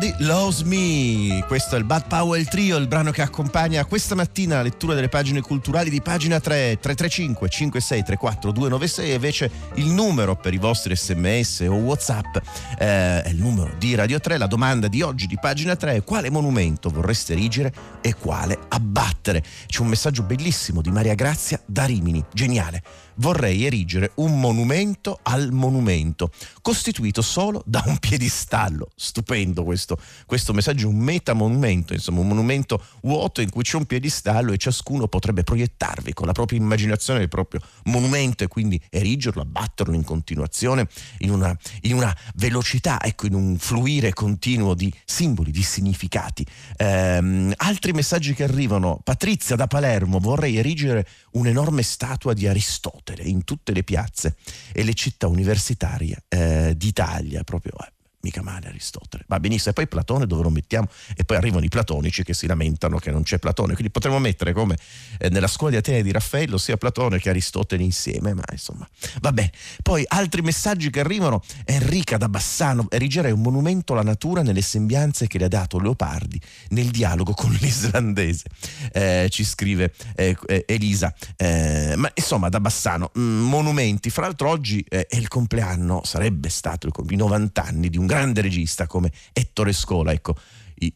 Somebody 0.00 0.14
Loves 0.24 0.62
Me. 0.62 1.44
Questo 1.46 1.74
è 1.74 1.78
il 1.78 1.84
Bad 1.84 2.06
Powell 2.06 2.44
Trio, 2.44 2.78
il 2.78 2.86
brano 2.88 3.10
che 3.10 3.20
accompagna 3.20 3.84
questa 3.84 4.14
mattina 4.14 4.56
la 4.56 4.62
lettura 4.62 4.94
delle 4.94 5.10
pagine 5.10 5.42
culturali 5.42 5.90
di 5.90 6.00
pagina 6.00 6.40
3, 6.40 6.78
335 6.80 7.48
5634 7.48 8.50
296 8.50 9.10
e 9.10 9.14
invece 9.14 9.50
il 9.74 9.88
numero 9.88 10.36
per 10.36 10.54
i 10.54 10.56
vostri 10.56 10.96
sms 10.96 11.66
o 11.68 11.74
whatsapp 11.74 12.36
eh, 12.78 13.22
è 13.22 13.28
il 13.28 13.36
numero 13.36 13.74
di 13.78 13.94
Radio 13.94 14.18
3. 14.18 14.38
La 14.38 14.46
domanda 14.46 14.88
di 14.88 15.02
oggi 15.02 15.26
di 15.26 15.36
pagina 15.38 15.76
3 15.76 15.96
è 15.96 16.02
quale 16.02 16.30
monumento 16.30 16.88
vorreste 16.88 17.32
erigere 17.32 17.72
e 18.00 18.14
quale 18.14 18.58
abbattere? 18.68 19.42
C'è 19.66 19.82
un 19.82 19.88
messaggio 19.88 20.22
bellissimo 20.22 20.80
di 20.80 20.90
Maria 20.90 21.14
Grazia 21.14 21.60
da 21.66 21.84
Rimini, 21.84 22.24
geniale 22.32 22.82
vorrei 23.20 23.64
erigere 23.64 24.12
un 24.16 24.38
monumento 24.40 25.20
al 25.22 25.52
monumento, 25.52 26.30
costituito 26.60 27.22
solo 27.22 27.62
da 27.66 27.82
un 27.86 27.98
piedistallo. 27.98 28.88
Stupendo 28.96 29.62
questo, 29.62 29.89
questo 30.26 30.52
messaggio, 30.52 30.88
un 30.88 30.96
metamonumento, 30.96 31.92
insomma 31.92 32.20
un 32.20 32.28
monumento 32.28 32.82
vuoto 33.02 33.40
in 33.40 33.50
cui 33.50 33.62
c'è 33.62 33.76
un 33.76 33.86
piedistallo 33.86 34.52
e 34.52 34.56
ciascuno 34.56 35.08
potrebbe 35.08 35.42
proiettarvi 35.42 36.12
con 36.12 36.26
la 36.26 36.32
propria 36.32 36.58
immaginazione 36.58 37.22
il 37.22 37.28
proprio 37.28 37.60
monumento 37.84 38.44
e 38.44 38.48
quindi 38.48 38.80
erigerlo, 38.90 39.42
abbatterlo 39.42 39.94
in 39.94 40.04
continuazione, 40.04 40.88
in 41.18 41.30
una, 41.30 41.56
in 41.82 41.94
una 41.94 42.16
velocità, 42.34 43.02
ecco, 43.02 43.26
in 43.26 43.34
un 43.34 43.58
fluire 43.58 44.12
continuo 44.12 44.74
di 44.74 44.92
simboli, 45.04 45.50
di 45.50 45.62
significati. 45.62 46.44
Ehm, 46.76 47.52
altri 47.56 47.92
messaggi 47.92 48.34
che 48.34 48.44
arrivano, 48.44 49.00
Patrizia 49.02 49.56
da 49.56 49.66
Palermo, 49.66 50.18
vorrei 50.18 50.56
erigere 50.56 51.06
un'enorme 51.32 51.82
statua 51.82 52.32
di 52.32 52.46
Aristotele 52.46 53.22
in 53.22 53.44
tutte 53.44 53.72
le 53.72 53.82
piazze 53.82 54.36
e 54.72 54.82
le 54.82 54.94
città 54.94 55.26
universitarie 55.26 56.24
eh, 56.28 56.74
d'Italia, 56.76 57.42
proprio 57.44 57.72
eh, 57.80 57.99
mica 58.20 58.42
male 58.42 58.68
Aristotele. 58.68 59.24
Va 59.26 59.40
benissimo, 59.40 59.70
e 59.70 59.72
poi 59.74 59.88
Platone 59.88 60.26
dove 60.26 60.42
lo 60.42 60.50
mettiamo? 60.50 60.88
E 61.16 61.24
poi 61.24 61.36
arrivano 61.36 61.64
i 61.64 61.68
platonici 61.68 62.22
che 62.22 62.34
si 62.34 62.46
lamentano 62.46 62.98
che 62.98 63.10
non 63.10 63.22
c'è 63.22 63.38
Platone, 63.38 63.72
quindi 63.72 63.90
potremmo 63.90 64.18
mettere 64.18 64.52
come 64.52 64.76
eh, 65.18 65.28
nella 65.30 65.46
scuola 65.46 65.72
di 65.72 65.78
Atene 65.78 66.02
di 66.02 66.12
Raffaello 66.12 66.58
sia 66.58 66.76
Platone 66.76 67.18
che 67.18 67.30
Aristotele 67.30 67.82
insieme, 67.82 68.34
ma 68.34 68.44
insomma, 68.50 68.88
vabbè. 69.20 69.50
Poi 69.82 70.04
altri 70.06 70.42
messaggi 70.42 70.90
che 70.90 71.00
arrivano, 71.00 71.42
Enrica 71.64 72.16
da 72.16 72.28
Bassano, 72.28 72.86
erigerei 72.90 73.32
un 73.32 73.40
monumento 73.40 73.92
alla 73.92 74.02
natura 74.02 74.42
nelle 74.42 74.62
sembianze 74.62 75.26
che 75.26 75.38
le 75.38 75.46
ha 75.46 75.48
dato 75.48 75.78
Leopardi 75.78 76.40
nel 76.70 76.90
dialogo 76.90 77.32
con 77.32 77.52
l'islandese, 77.60 78.44
eh, 78.92 79.28
ci 79.30 79.44
scrive 79.44 79.94
eh, 80.14 80.36
eh 80.46 80.64
Elisa. 80.66 81.14
Eh, 81.36 81.94
ma 81.96 82.10
insomma, 82.14 82.48
da 82.48 82.60
Bassano, 82.60 83.10
mh, 83.14 83.20
mm, 83.20 83.48
monumenti, 83.48 84.10
fra 84.10 84.22
l'altro 84.22 84.48
oggi 84.50 84.84
eh, 84.88 85.06
è 85.06 85.16
il 85.16 85.28
compleanno, 85.28 86.02
sarebbe 86.04 86.48
stato 86.48 86.88
i 86.88 87.16
90 87.16 87.62
anni 87.62 87.88
di 87.88 87.96
un 87.96 88.06
grande 88.10 88.40
regista 88.40 88.86
come 88.88 89.12
Ettore 89.32 89.72
Scola, 89.72 90.10
ecco, 90.12 90.34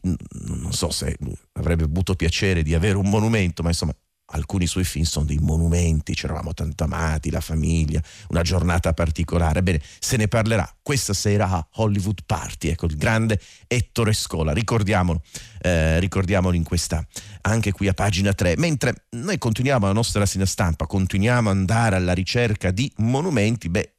non 0.01 0.73
so 0.73 0.91
se 0.91 1.17
avrebbe 1.53 1.83
avuto 1.83 2.15
piacere 2.15 2.61
di 2.61 2.73
avere 2.73 2.97
un 2.97 3.09
monumento, 3.09 3.63
ma 3.63 3.69
insomma 3.69 3.95
alcuni 4.29 4.65
suoi 4.65 4.83
film 4.83 5.05
sono 5.05 5.25
dei 5.25 5.37
monumenti, 5.37 6.15
ci 6.15 6.25
eravamo 6.25 6.53
tanto 6.53 6.83
amati, 6.83 7.29
la 7.29 7.39
famiglia, 7.39 8.01
una 8.29 8.41
giornata 8.41 8.93
particolare. 8.93 9.63
Bene, 9.63 9.79
se 9.99 10.17
ne 10.17 10.27
parlerà 10.27 10.69
questa 10.81 11.13
sera 11.13 11.49
a 11.49 11.65
Hollywood 11.75 12.23
Party, 12.25 12.69
ecco 12.69 12.87
il 12.87 12.97
grande 12.97 13.39
Ettore 13.67 14.11
Scola, 14.11 14.51
ricordiamolo, 14.51 15.21
eh, 15.61 15.99
ricordiamolo 15.99 16.55
in 16.55 16.63
questa, 16.63 17.05
anche 17.41 17.71
qui 17.71 17.87
a 17.87 17.93
pagina 17.93 18.33
3. 18.33 18.55
Mentre 18.57 19.05
noi 19.11 19.37
continuiamo 19.37 19.85
la 19.85 19.93
nostra 19.93 20.19
rassegna 20.19 20.45
stampa, 20.45 20.85
continuiamo 20.85 21.49
ad 21.49 21.55
andare 21.55 21.95
alla 21.95 22.13
ricerca 22.13 22.71
di 22.71 22.91
monumenti, 22.97 23.69
beh, 23.69 23.95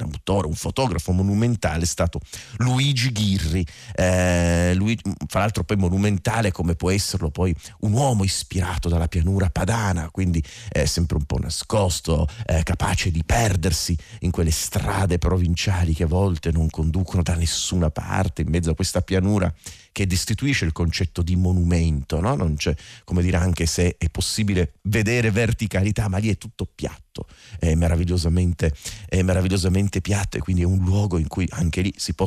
un 0.00 0.10
autore, 0.12 0.46
un 0.46 0.54
fotografo 0.54 1.12
monumentale 1.12 1.82
è 1.82 1.86
stato 1.86 2.20
Luigi 2.58 3.12
Ghirri, 3.12 3.66
eh, 3.94 4.74
lui, 4.74 4.98
fra 5.26 5.40
l'altro 5.40 5.64
poi 5.64 5.76
monumentale 5.76 6.52
come 6.52 6.74
può 6.74 6.90
esserlo 6.90 7.30
poi 7.30 7.54
un 7.80 7.92
uomo 7.92 8.24
ispirato 8.24 8.88
dalla 8.88 9.08
pianura 9.08 9.50
padana, 9.50 10.10
quindi 10.10 10.42
eh, 10.70 10.86
sempre 10.86 11.16
un 11.16 11.24
po' 11.24 11.38
nascosto, 11.38 12.26
eh, 12.46 12.62
capace 12.62 13.10
di 13.10 13.22
perdersi 13.24 13.96
in 14.20 14.30
quelle 14.30 14.50
strade 14.50 15.18
provinciali 15.18 15.94
che 15.94 16.04
a 16.04 16.06
volte 16.06 16.50
non 16.50 16.70
conducono 16.70 17.22
da 17.22 17.34
nessuna 17.34 17.90
parte 17.90 18.42
in 18.42 18.48
mezzo 18.48 18.70
a 18.70 18.74
questa 18.74 19.00
pianura 19.00 19.52
che 19.92 20.06
destituisce 20.06 20.64
il 20.64 20.72
concetto 20.72 21.22
di 21.22 21.36
monumento, 21.36 22.18
no? 22.18 22.34
non 22.34 22.56
c'è, 22.56 22.74
come 23.04 23.22
dire, 23.22 23.36
anche 23.36 23.66
se 23.66 23.96
è 23.98 24.08
possibile 24.08 24.72
vedere 24.82 25.30
verticalità, 25.30 26.08
ma 26.08 26.16
lì 26.16 26.30
è 26.30 26.38
tutto 26.38 26.66
piatto, 26.74 27.26
è 27.58 27.74
meravigliosamente, 27.74 28.72
è 29.06 29.20
meravigliosamente 29.22 29.81
piatto 30.00 30.36
e 30.36 30.40
quindi 30.40 30.62
è 30.62 30.66
un 30.66 30.78
luogo 30.78 31.18
in 31.18 31.28
cui 31.28 31.46
anche 31.50 31.80
lì 31.80 31.92
si 31.96 32.14
può 32.14 32.26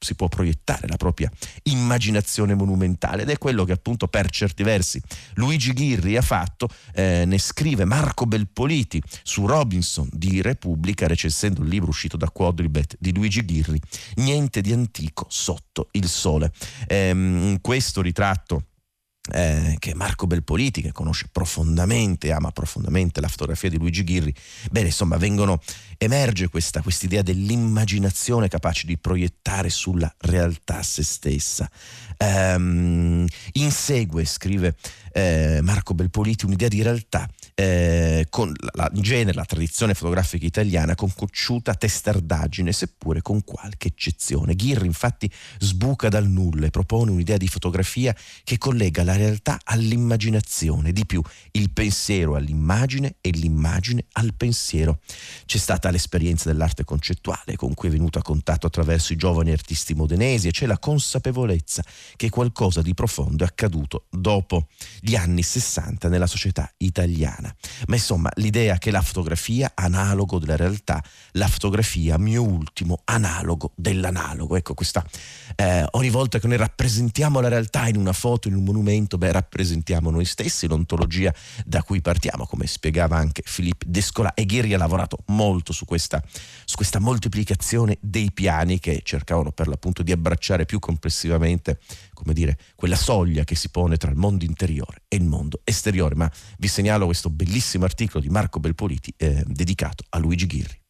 si 0.00 0.14
può 0.14 0.28
proiettare 0.28 0.86
la 0.86 0.96
propria 0.96 1.30
immaginazione 1.64 2.54
monumentale 2.54 3.22
ed 3.22 3.30
è 3.30 3.38
quello 3.38 3.64
che 3.64 3.72
appunto 3.72 4.06
per 4.06 4.30
certi 4.30 4.62
versi 4.62 5.00
Luigi 5.34 5.72
Ghirri 5.72 6.16
ha 6.16 6.22
fatto, 6.22 6.68
eh, 6.94 7.24
ne 7.26 7.38
scrive 7.38 7.84
Marco 7.84 8.24
Belpoliti 8.24 9.02
su 9.22 9.46
Robinson 9.46 10.08
di 10.12 10.40
Repubblica 10.40 11.06
recensendo 11.06 11.62
il 11.62 11.68
libro 11.68 11.88
uscito 11.88 12.16
da 12.16 12.30
Quadribet 12.30 12.96
di 12.98 13.12
Luigi 13.12 13.44
Ghirri, 13.44 13.80
Niente 14.16 14.60
di 14.60 14.72
antico 14.72 15.26
sotto 15.28 15.88
il 15.92 16.08
sole. 16.08 16.52
Eh, 16.86 17.58
questo 17.60 18.00
ritratto 18.00 18.62
eh, 19.32 19.76
che 19.78 19.94
Marco 19.94 20.26
Belpoliti, 20.26 20.82
che 20.82 20.92
conosce 20.92 21.28
profondamente, 21.30 22.32
ama 22.32 22.50
profondamente 22.50 23.20
la 23.20 23.28
fotografia 23.28 23.68
di 23.68 23.78
Luigi 23.78 24.04
Ghirri, 24.04 24.34
bene, 24.70 24.86
insomma, 24.86 25.16
vengono, 25.16 25.60
emerge 25.98 26.48
questa 26.48 26.82
idea 27.02 27.22
dell'immaginazione 27.22 28.48
capace 28.48 28.86
di 28.86 28.96
proiettare 28.98 29.70
sulla 29.70 30.12
realtà 30.18 30.82
se 30.82 31.02
stessa. 31.02 31.70
Um, 32.18 33.26
insegue, 33.52 34.24
scrive 34.24 34.74
eh, 35.12 35.60
Marco 35.62 35.94
Belpoliti, 35.94 36.44
un'idea 36.46 36.68
di 36.68 36.82
realtà 36.82 37.28
eh, 37.54 38.26
con 38.30 38.54
la, 38.72 38.90
in 38.94 39.02
genere 39.02 39.34
la 39.34 39.44
tradizione 39.44 39.94
fotografica 39.94 40.46
italiana 40.46 40.94
con 40.94 41.12
cocciuta 41.12 41.74
testardaggine, 41.74 42.72
seppure 42.72 43.22
con 43.22 43.42
qualche 43.44 43.88
eccezione. 43.88 44.54
Ghirri 44.54 44.86
infatti 44.86 45.30
sbuca 45.58 46.08
dal 46.08 46.28
nulla 46.28 46.66
e 46.66 46.70
propone 46.70 47.10
un'idea 47.10 47.36
di 47.36 47.48
fotografia 47.48 48.14
che 48.44 48.58
collega 48.58 49.02
la 49.02 49.16
realtà 49.18 49.58
all'immaginazione, 49.64 50.92
di 50.92 51.04
più 51.06 51.22
il 51.52 51.70
pensiero 51.70 52.36
all'immagine 52.36 53.16
e 53.20 53.30
l'immagine 53.30 54.04
al 54.12 54.34
pensiero. 54.34 55.00
C'è 55.44 55.58
stata 55.58 55.90
l'esperienza 55.90 56.50
dell'arte 56.50 56.84
concettuale 56.84 57.56
con 57.56 57.74
cui 57.74 57.88
è 57.88 57.92
venuto 57.92 58.18
a 58.18 58.22
contatto 58.22 58.66
attraverso 58.66 59.12
i 59.12 59.16
giovani 59.16 59.50
artisti 59.50 59.94
modenesi 59.94 60.48
e 60.48 60.50
c'è 60.50 60.66
la 60.66 60.78
consapevolezza 60.78 61.82
che 62.16 62.28
qualcosa 62.28 62.82
di 62.82 62.94
profondo 62.94 63.44
è 63.44 63.46
accaduto 63.46 64.06
dopo 64.10 64.68
gli 65.00 65.14
anni 65.14 65.42
60 65.42 66.08
nella 66.08 66.26
società 66.26 66.72
italiana. 66.78 67.54
Ma 67.86 67.94
insomma, 67.94 68.30
l'idea 68.36 68.78
che 68.78 68.90
la 68.90 69.02
fotografia 69.02 69.72
analogo 69.74 70.38
della 70.38 70.56
realtà, 70.56 71.02
la 71.32 71.48
fotografia 71.48 72.18
mio 72.18 72.42
ultimo 72.42 73.00
analogo 73.04 73.72
dell'analogo. 73.74 74.56
Ecco, 74.56 74.74
questa 74.74 75.04
eh, 75.56 75.86
ogni 75.92 76.10
volta 76.10 76.38
che 76.38 76.46
noi 76.46 76.56
rappresentiamo 76.56 77.40
la 77.40 77.48
realtà 77.48 77.88
in 77.88 77.96
una 77.96 78.12
foto, 78.12 78.48
in 78.48 78.54
un 78.54 78.64
monumento, 78.64 79.07
beh, 79.16 79.32
rappresentiamo 79.32 80.10
noi 80.10 80.24
stessi, 80.24 80.66
l'ontologia 80.66 81.32
da 81.64 81.82
cui 81.82 82.00
partiamo, 82.00 82.46
come 82.46 82.66
spiegava 82.66 83.16
anche 83.16 83.42
Filippo 83.44 83.86
Descola. 83.88 84.34
E 84.34 84.44
Ghiri 84.44 84.74
ha 84.74 84.78
lavorato 84.78 85.18
molto 85.28 85.72
su 85.72 85.84
questa, 85.84 86.22
su 86.64 86.76
questa 86.76 86.98
moltiplicazione 86.98 87.96
dei 88.00 88.32
piani 88.32 88.78
che 88.78 89.00
cercavano 89.02 89.52
per 89.52 89.68
l'appunto 89.68 90.02
di 90.02 90.12
abbracciare 90.12 90.66
più 90.66 90.78
complessivamente, 90.78 91.78
come 92.12 92.34
dire, 92.34 92.58
quella 92.74 92.96
soglia 92.96 93.44
che 93.44 93.54
si 93.54 93.70
pone 93.70 93.96
tra 93.96 94.10
il 94.10 94.16
mondo 94.16 94.44
interiore 94.44 95.02
e 95.08 95.16
il 95.16 95.24
mondo 95.24 95.60
esteriore. 95.64 96.14
Ma 96.14 96.30
vi 96.58 96.68
segnalo 96.68 97.06
questo 97.06 97.30
bellissimo 97.30 97.84
articolo 97.84 98.22
di 98.22 98.28
Marco 98.28 98.60
Belpoliti 98.60 99.14
eh, 99.16 99.44
dedicato 99.46 100.04
a 100.10 100.18
Luigi 100.18 100.46
Ghirri. 100.46 100.86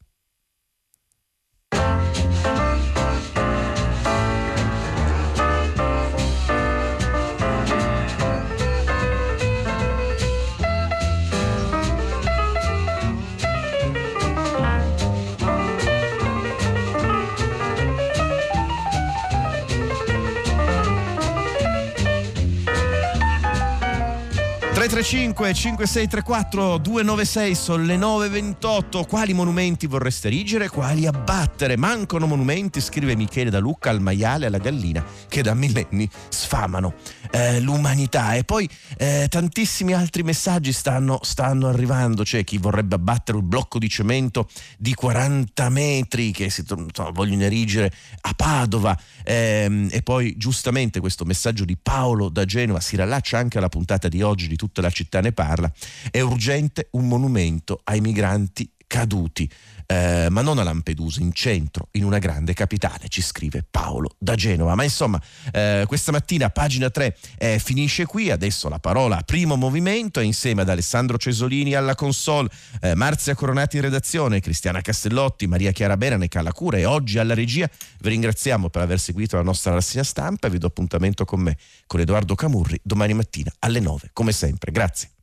335 24.98 25.54
5634 25.54 26.78
296 26.78 27.54
sono 27.54 27.84
le 27.84 27.96
9.28 27.96 29.06
quali 29.06 29.32
monumenti 29.32 29.86
vorreste 29.86 30.26
erigere? 30.26 30.68
Quali 30.68 31.06
abbattere? 31.06 31.76
Mancano 31.76 32.26
monumenti 32.26 32.80
scrive 32.80 33.14
Michele 33.14 33.50
da 33.50 33.60
Lucca 33.60 33.90
al 33.90 34.00
maiale 34.00 34.46
alla 34.46 34.58
gallina 34.58 35.04
che 35.28 35.42
da 35.42 35.54
millenni 35.54 36.08
sfamano 36.28 36.94
eh, 37.30 37.60
l'umanità. 37.60 38.34
E 38.34 38.42
poi 38.42 38.68
eh, 38.96 39.26
tantissimi 39.28 39.92
altri 39.92 40.24
messaggi 40.24 40.72
stanno, 40.72 41.20
stanno, 41.22 41.68
arrivando. 41.68 42.24
C'è 42.24 42.42
chi 42.42 42.58
vorrebbe 42.58 42.96
abbattere 42.96 43.38
un 43.38 43.46
blocco 43.46 43.78
di 43.78 43.88
cemento 43.88 44.48
di 44.78 44.94
40 44.94 45.68
metri 45.68 46.32
che 46.32 46.50
si 46.50 46.64
no, 46.68 47.12
vogliono 47.12 47.44
erigere 47.44 47.92
a 48.22 48.32
Padova. 48.34 48.98
Eh, 49.22 49.86
e 49.90 50.02
poi 50.02 50.36
giustamente 50.36 50.98
questo 50.98 51.24
messaggio 51.24 51.64
di 51.64 51.76
Paolo 51.80 52.28
da 52.28 52.44
Genova 52.44 52.80
si 52.80 52.96
rallaccia 52.96 53.38
anche 53.38 53.58
alla 53.58 53.68
puntata 53.68 54.08
di 54.08 54.22
oggi 54.22 54.48
di 54.48 54.56
tutta 54.56 54.78
tutta 54.78 54.80
la 54.88 54.90
città 54.90 55.20
ne 55.20 55.32
parla, 55.32 55.70
è 56.10 56.20
urgente 56.20 56.88
un 56.92 57.06
monumento 57.06 57.80
ai 57.84 58.00
migranti 58.00 58.70
caduti, 58.86 59.48
eh, 59.90 60.28
ma 60.28 60.42
non 60.42 60.58
a 60.58 60.62
Lampedusa, 60.62 61.20
in 61.20 61.32
centro, 61.32 61.88
in 61.92 62.04
una 62.04 62.18
grande 62.18 62.52
capitale, 62.52 63.08
ci 63.08 63.22
scrive 63.22 63.64
Paolo 63.68 64.16
da 64.18 64.34
Genova. 64.34 64.74
Ma 64.74 64.82
insomma, 64.82 65.20
eh, 65.50 65.84
questa 65.86 66.12
mattina, 66.12 66.50
pagina 66.50 66.90
3, 66.90 67.16
eh, 67.38 67.58
finisce 67.58 68.04
qui, 68.04 68.30
adesso 68.30 68.68
la 68.68 68.78
parola 68.78 69.16
a 69.16 69.22
primo 69.22 69.56
movimento, 69.56 70.20
insieme 70.20 70.60
ad 70.60 70.68
Alessandro 70.68 71.16
Cesolini 71.16 71.72
alla 71.72 71.94
console, 71.94 72.50
eh, 72.82 72.94
Marzia 72.94 73.34
Coronati 73.34 73.76
in 73.76 73.82
redazione, 73.82 74.40
Cristiana 74.40 74.82
Castellotti, 74.82 75.46
Maria 75.46 75.72
Chiara 75.72 75.96
Berane, 75.96 76.28
Calacura 76.28 76.76
e 76.76 76.84
oggi 76.84 77.18
alla 77.18 77.34
regia. 77.34 77.66
Vi 78.00 78.08
ringraziamo 78.10 78.68
per 78.68 78.82
aver 78.82 79.00
seguito 79.00 79.36
la 79.36 79.42
nostra 79.42 79.72
rassegna 79.72 80.04
stampa 80.04 80.48
vi 80.48 80.58
do 80.58 80.66
appuntamento 80.66 81.24
con 81.24 81.40
me, 81.40 81.56
con 81.86 82.00
Edoardo 82.00 82.34
Camurri, 82.34 82.78
domani 82.82 83.14
mattina 83.14 83.50
alle 83.60 83.80
9, 83.80 84.10
come 84.12 84.32
sempre. 84.32 84.70
Grazie. 84.70 85.17